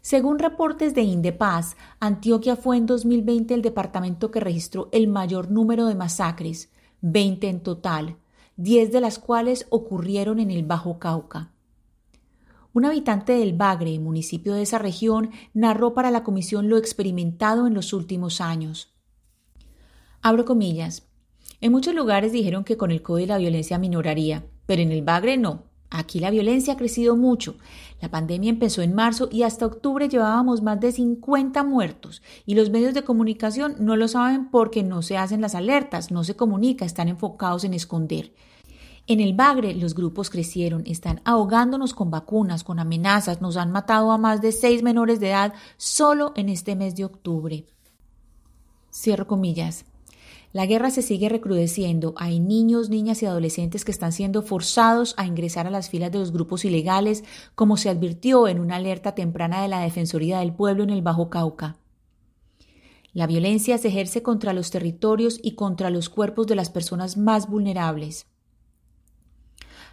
Según 0.00 0.40
reportes 0.40 0.94
de 0.94 1.02
Indepaz, 1.02 1.76
Antioquia 2.00 2.56
fue 2.56 2.76
en 2.76 2.86
2020 2.86 3.54
el 3.54 3.62
departamento 3.62 4.30
que 4.30 4.40
registró 4.40 4.88
el 4.92 5.06
mayor 5.06 5.50
número 5.50 5.86
de 5.86 5.94
masacres, 5.94 6.70
20 7.02 7.48
en 7.48 7.60
total, 7.60 8.16
10 8.56 8.92
de 8.92 9.00
las 9.00 9.18
cuales 9.18 9.66
ocurrieron 9.70 10.40
en 10.40 10.50
el 10.50 10.64
Bajo 10.64 10.98
Cauca. 10.98 11.52
Un 12.72 12.84
habitante 12.84 13.32
del 13.34 13.52
Bagre, 13.52 13.98
municipio 13.98 14.54
de 14.54 14.62
esa 14.62 14.78
región, 14.78 15.30
narró 15.54 15.94
para 15.94 16.10
la 16.10 16.24
comisión 16.24 16.68
lo 16.68 16.78
experimentado 16.78 17.66
en 17.66 17.74
los 17.74 17.92
últimos 17.92 18.40
años. 18.40 18.92
Abro 20.20 20.44
comillas. 20.44 21.11
En 21.62 21.70
muchos 21.70 21.94
lugares 21.94 22.32
dijeron 22.32 22.64
que 22.64 22.76
con 22.76 22.90
el 22.90 23.02
COVID 23.02 23.28
la 23.28 23.38
violencia 23.38 23.78
minoraría, 23.78 24.44
pero 24.66 24.82
en 24.82 24.90
el 24.90 25.02
Bagre 25.02 25.36
no. 25.36 25.62
Aquí 25.90 26.18
la 26.18 26.30
violencia 26.30 26.72
ha 26.72 26.76
crecido 26.76 27.16
mucho. 27.16 27.54
La 28.00 28.10
pandemia 28.10 28.50
empezó 28.50 28.82
en 28.82 28.96
marzo 28.96 29.28
y 29.30 29.44
hasta 29.44 29.66
octubre 29.66 30.08
llevábamos 30.08 30.60
más 30.60 30.80
de 30.80 30.90
50 30.90 31.62
muertos 31.62 32.20
y 32.46 32.56
los 32.56 32.70
medios 32.70 32.94
de 32.94 33.04
comunicación 33.04 33.76
no 33.78 33.94
lo 33.94 34.08
saben 34.08 34.50
porque 34.50 34.82
no 34.82 35.02
se 35.02 35.16
hacen 35.16 35.40
las 35.40 35.54
alertas, 35.54 36.10
no 36.10 36.24
se 36.24 36.34
comunica, 36.34 36.84
están 36.84 37.06
enfocados 37.06 37.62
en 37.62 37.74
esconder. 37.74 38.34
En 39.06 39.20
el 39.20 39.32
Bagre 39.32 39.72
los 39.74 39.94
grupos 39.94 40.30
crecieron, 40.30 40.82
están 40.86 41.20
ahogándonos 41.24 41.94
con 41.94 42.10
vacunas, 42.10 42.64
con 42.64 42.80
amenazas, 42.80 43.40
nos 43.40 43.56
han 43.56 43.70
matado 43.70 44.10
a 44.10 44.18
más 44.18 44.40
de 44.40 44.50
seis 44.50 44.82
menores 44.82 45.20
de 45.20 45.28
edad 45.28 45.54
solo 45.76 46.32
en 46.34 46.48
este 46.48 46.74
mes 46.74 46.96
de 46.96 47.04
octubre. 47.04 47.66
Cierro 48.90 49.28
comillas. 49.28 49.84
La 50.52 50.66
guerra 50.66 50.90
se 50.90 51.00
sigue 51.00 51.30
recrudeciendo. 51.30 52.12
Hay 52.18 52.38
niños, 52.38 52.90
niñas 52.90 53.22
y 53.22 53.26
adolescentes 53.26 53.86
que 53.86 53.90
están 53.90 54.12
siendo 54.12 54.42
forzados 54.42 55.14
a 55.16 55.26
ingresar 55.26 55.66
a 55.66 55.70
las 55.70 55.88
filas 55.88 56.12
de 56.12 56.18
los 56.18 56.30
grupos 56.30 56.66
ilegales, 56.66 57.24
como 57.54 57.78
se 57.78 57.88
advirtió 57.88 58.48
en 58.48 58.60
una 58.60 58.76
alerta 58.76 59.14
temprana 59.14 59.62
de 59.62 59.68
la 59.68 59.80
Defensoría 59.80 60.40
del 60.40 60.52
Pueblo 60.52 60.82
en 60.84 60.90
el 60.90 61.00
Bajo 61.00 61.30
Cauca. 61.30 61.78
La 63.14 63.26
violencia 63.26 63.78
se 63.78 63.88
ejerce 63.88 64.22
contra 64.22 64.52
los 64.52 64.70
territorios 64.70 65.38
y 65.42 65.54
contra 65.54 65.90
los 65.90 66.10
cuerpos 66.10 66.46
de 66.46 66.54
las 66.54 66.68
personas 66.68 67.16
más 67.16 67.48
vulnerables. 67.48 68.26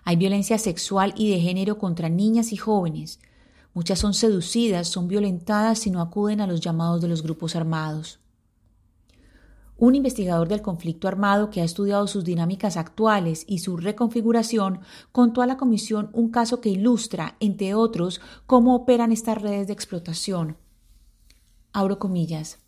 Hay 0.03 0.17
violencia 0.17 0.57
sexual 0.57 1.13
y 1.15 1.31
de 1.31 1.39
género 1.39 1.77
contra 1.77 2.09
niñas 2.09 2.51
y 2.51 2.57
jóvenes. 2.57 3.19
Muchas 3.73 3.99
son 3.99 4.13
seducidas, 4.13 4.87
son 4.87 5.07
violentadas 5.07 5.79
si 5.79 5.89
no 5.91 6.01
acuden 6.01 6.41
a 6.41 6.47
los 6.47 6.59
llamados 6.59 7.01
de 7.01 7.07
los 7.07 7.23
grupos 7.23 7.55
armados. 7.55 8.19
Un 9.81 9.95
investigador 9.95 10.49
del 10.49 10.61
conflicto 10.61 11.07
armado 11.07 11.49
que 11.49 11.61
ha 11.61 11.63
estudiado 11.63 12.05
sus 12.05 12.25
dinámicas 12.25 12.75
actuales 12.75 13.45
y 13.47 13.59
su 13.59 13.77
reconfiguración 13.77 14.81
contó 15.13 15.41
a 15.41 15.45
la 15.45 15.55
comisión 15.55 16.09
un 16.11 16.31
caso 16.31 16.59
que 16.59 16.67
ilustra, 16.67 17.37
entre 17.39 17.73
otros, 17.75 18.19
cómo 18.45 18.75
operan 18.75 19.13
estas 19.13 19.41
redes 19.41 19.67
de 19.67 19.73
explotación. 19.73 20.57
Abro 21.71 21.97
comillas. 21.97 22.59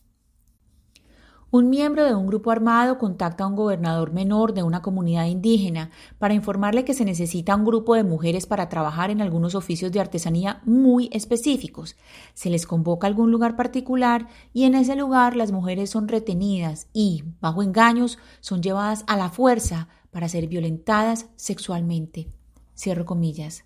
Un 1.54 1.70
miembro 1.70 2.06
de 2.06 2.16
un 2.16 2.28
grupo 2.28 2.50
armado 2.50 2.98
contacta 2.98 3.44
a 3.44 3.48
un 3.48 3.58
gobernador 3.58 4.14
menor 4.14 4.54
de 4.54 4.64
una 4.64 4.82
comunidad 4.82 5.26
indígena 5.26 5.92
para 6.18 6.34
informarle 6.34 6.86
que 6.86 6.94
se 6.94 7.04
necesita 7.04 7.58
un 7.58 7.66
grupo 7.66 7.94
de 7.96 8.06
mujeres 8.06 8.46
para 8.46 8.70
trabajar 8.70 9.10
en 9.10 9.20
algunos 9.20 9.54
oficios 9.54 9.92
de 9.92 10.00
artesanía 10.00 10.62
muy 10.64 11.10
específicos. 11.12 11.98
Se 12.34 12.50
les 12.50 12.66
convoca 12.66 13.06
a 13.06 13.10
algún 13.10 13.32
lugar 13.32 13.58
particular 13.58 14.30
y 14.54 14.64
en 14.64 14.76
ese 14.76 14.96
lugar 14.96 15.36
las 15.36 15.52
mujeres 15.52 15.90
son 15.90 16.08
retenidas 16.08 16.88
y, 16.94 17.26
bajo 17.42 17.64
engaños, 17.64 18.18
son 18.40 18.62
llevadas 18.62 19.04
a 19.08 19.18
la 19.18 19.28
fuerza 19.28 19.90
para 20.10 20.30
ser 20.30 20.48
violentadas 20.48 21.26
sexualmente. 21.36 22.30
Cierro 22.78 23.04
comillas. 23.04 23.66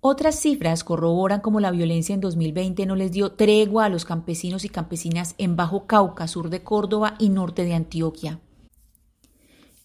Otras 0.00 0.38
cifras 0.38 0.84
corroboran 0.84 1.40
cómo 1.40 1.58
la 1.58 1.72
violencia 1.72 2.14
en 2.14 2.20
2020 2.20 2.86
no 2.86 2.94
les 2.94 3.10
dio 3.10 3.32
tregua 3.32 3.86
a 3.86 3.88
los 3.88 4.04
campesinos 4.04 4.64
y 4.64 4.68
campesinas 4.68 5.34
en 5.38 5.56
Bajo 5.56 5.86
Cauca, 5.86 6.28
sur 6.28 6.50
de 6.50 6.62
Córdoba 6.62 7.16
y 7.18 7.30
norte 7.30 7.64
de 7.64 7.74
Antioquia. 7.74 8.38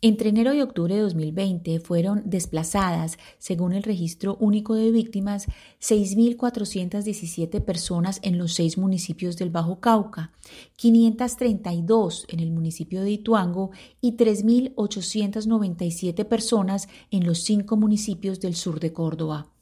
Entre 0.06 0.28
enero 0.30 0.54
y 0.54 0.62
octubre 0.62 0.93
de 0.93 1.02
2020 1.02 1.80
fueron 1.80 2.21
desplazadas, 2.26 3.17
según 3.39 3.73
el 3.73 3.82
registro 3.82 4.38
único 4.39 4.76
de 4.76 4.91
víctimas, 4.91 5.47
6.417 5.82 7.62
personas 7.62 8.19
en 8.21 8.38
los 8.38 8.54
seis 8.54 8.78
municipios 8.78 9.36
del 9.38 9.49
Bajo 9.49 9.80
Cauca, 9.80 10.32
532 10.76 12.26
en 12.28 12.39
el 12.41 12.52
municipio 12.52 13.02
de 13.02 13.10
Ituango 13.12 13.71
y 13.99 14.17
3.897 14.17 16.26
personas 16.26 16.88
en 17.10 17.26
los 17.26 17.39
cinco 17.39 17.78
municipios 17.78 18.41
del 18.41 18.56
sur 18.56 18.82
de 18.82 18.93
Córdoba. 18.93 19.53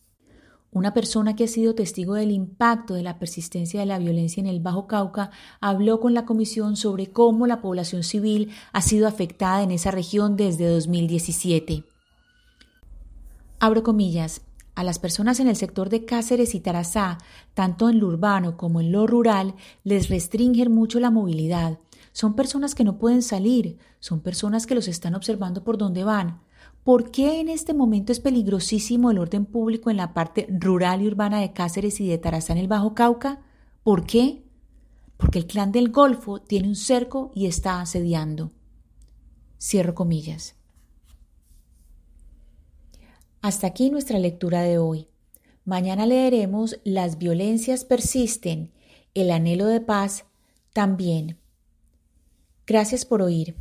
Una 0.74 0.94
persona 0.94 1.36
que 1.36 1.44
ha 1.44 1.48
sido 1.48 1.76
testigo 1.76 2.14
del 2.14 2.32
impacto 2.32 2.94
de 2.94 3.04
la 3.04 3.20
persistencia 3.20 3.82
de 3.82 3.86
la 3.86 4.00
violencia 4.00 4.40
en 4.40 4.48
el 4.48 4.62
Bajo 4.62 4.88
Cauca 4.88 5.30
habló 5.60 6.00
con 6.00 6.14
la 6.14 6.26
comisión 6.26 6.78
sobre 6.78 7.12
cómo 7.12 7.46
la 7.46 7.62
población 7.62 8.04
civil 8.04 8.52
ha 8.72 8.82
sido 8.82 9.06
afectada 9.06 9.64
en 9.64 9.72
esa 9.72 9.92
región 9.92 10.38
desde 10.38 10.70
2017. 10.70 11.84
Abro 13.60 13.84
comillas. 13.84 14.44
A 14.74 14.86
las 14.86 14.98
personas 14.98 15.42
en 15.42 15.50
el 15.50 15.58
sector 15.58 15.90
de 15.90 16.06
Cáceres 16.06 16.56
y 16.56 16.62
Tarazá, 16.62 17.18
tanto 17.54 17.90
en 17.90 18.00
lo 18.00 18.08
urbano 18.08 18.56
como 18.56 18.80
en 18.80 18.94
lo 18.94 19.06
rural, 19.06 19.56
les 19.84 20.08
restringen 20.08 20.72
mucho 20.72 21.02
la 21.02 21.12
movilidad. 21.12 21.80
Son 22.14 22.34
personas 22.34 22.76
que 22.76 22.86
no 22.86 22.98
pueden 22.98 23.22
salir, 23.22 23.78
son 24.00 24.22
personas 24.22 24.66
que 24.66 24.76
los 24.76 24.88
están 24.88 25.16
observando 25.16 25.66
por 25.66 25.78
donde 25.78 26.06
van. 26.06 26.40
¿Por 26.84 27.12
qué 27.12 27.40
en 27.40 27.50
este 27.50 27.74
momento 27.76 28.12
es 28.12 28.20
peligrosísimo 28.20 29.12
el 29.12 29.20
orden 29.20 29.46
público 29.46 29.92
en 29.92 29.98
la 29.98 30.14
parte 30.14 30.48
rural 30.50 31.02
y 31.02 31.08
urbana 31.08 31.40
de 31.40 31.54
Cáceres 31.54 32.00
y 32.00 32.08
de 32.08 32.18
Tarazá 32.18 32.54
en 32.54 32.60
el 32.60 32.68
Bajo 32.68 32.96
Cauca? 32.96 33.42
¿Por 33.84 34.06
qué? 34.08 34.44
Porque 35.18 35.38
el 35.38 35.46
clan 35.46 35.72
del 35.72 35.92
Golfo 35.92 36.42
tiene 36.42 36.68
un 36.68 36.76
cerco 36.76 37.32
y 37.36 37.46
está 37.46 37.82
asediando. 37.82 38.52
Cierro 39.60 39.94
comillas. 39.94 40.56
Hasta 43.42 43.68
aquí 43.68 43.92
nuestra 43.92 44.18
lectura 44.18 44.62
de 44.62 44.80
hoy. 44.80 45.08
Mañana 45.66 46.08
leeremos 46.08 46.80
Las 46.84 47.20
violencias 47.20 47.86
persisten, 47.86 48.72
el 49.14 49.30
anhelo 49.30 49.68
de 49.68 49.82
paz 49.82 50.26
también. 50.74 51.38
Gracias 52.66 53.06
por 53.06 53.22
oír. 53.22 53.56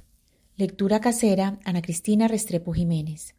Lectura 0.60 1.00
casera, 1.00 1.58
Ana 1.64 1.80
Cristina 1.80 2.28
Restrepo 2.28 2.74
Jiménez. 2.74 3.34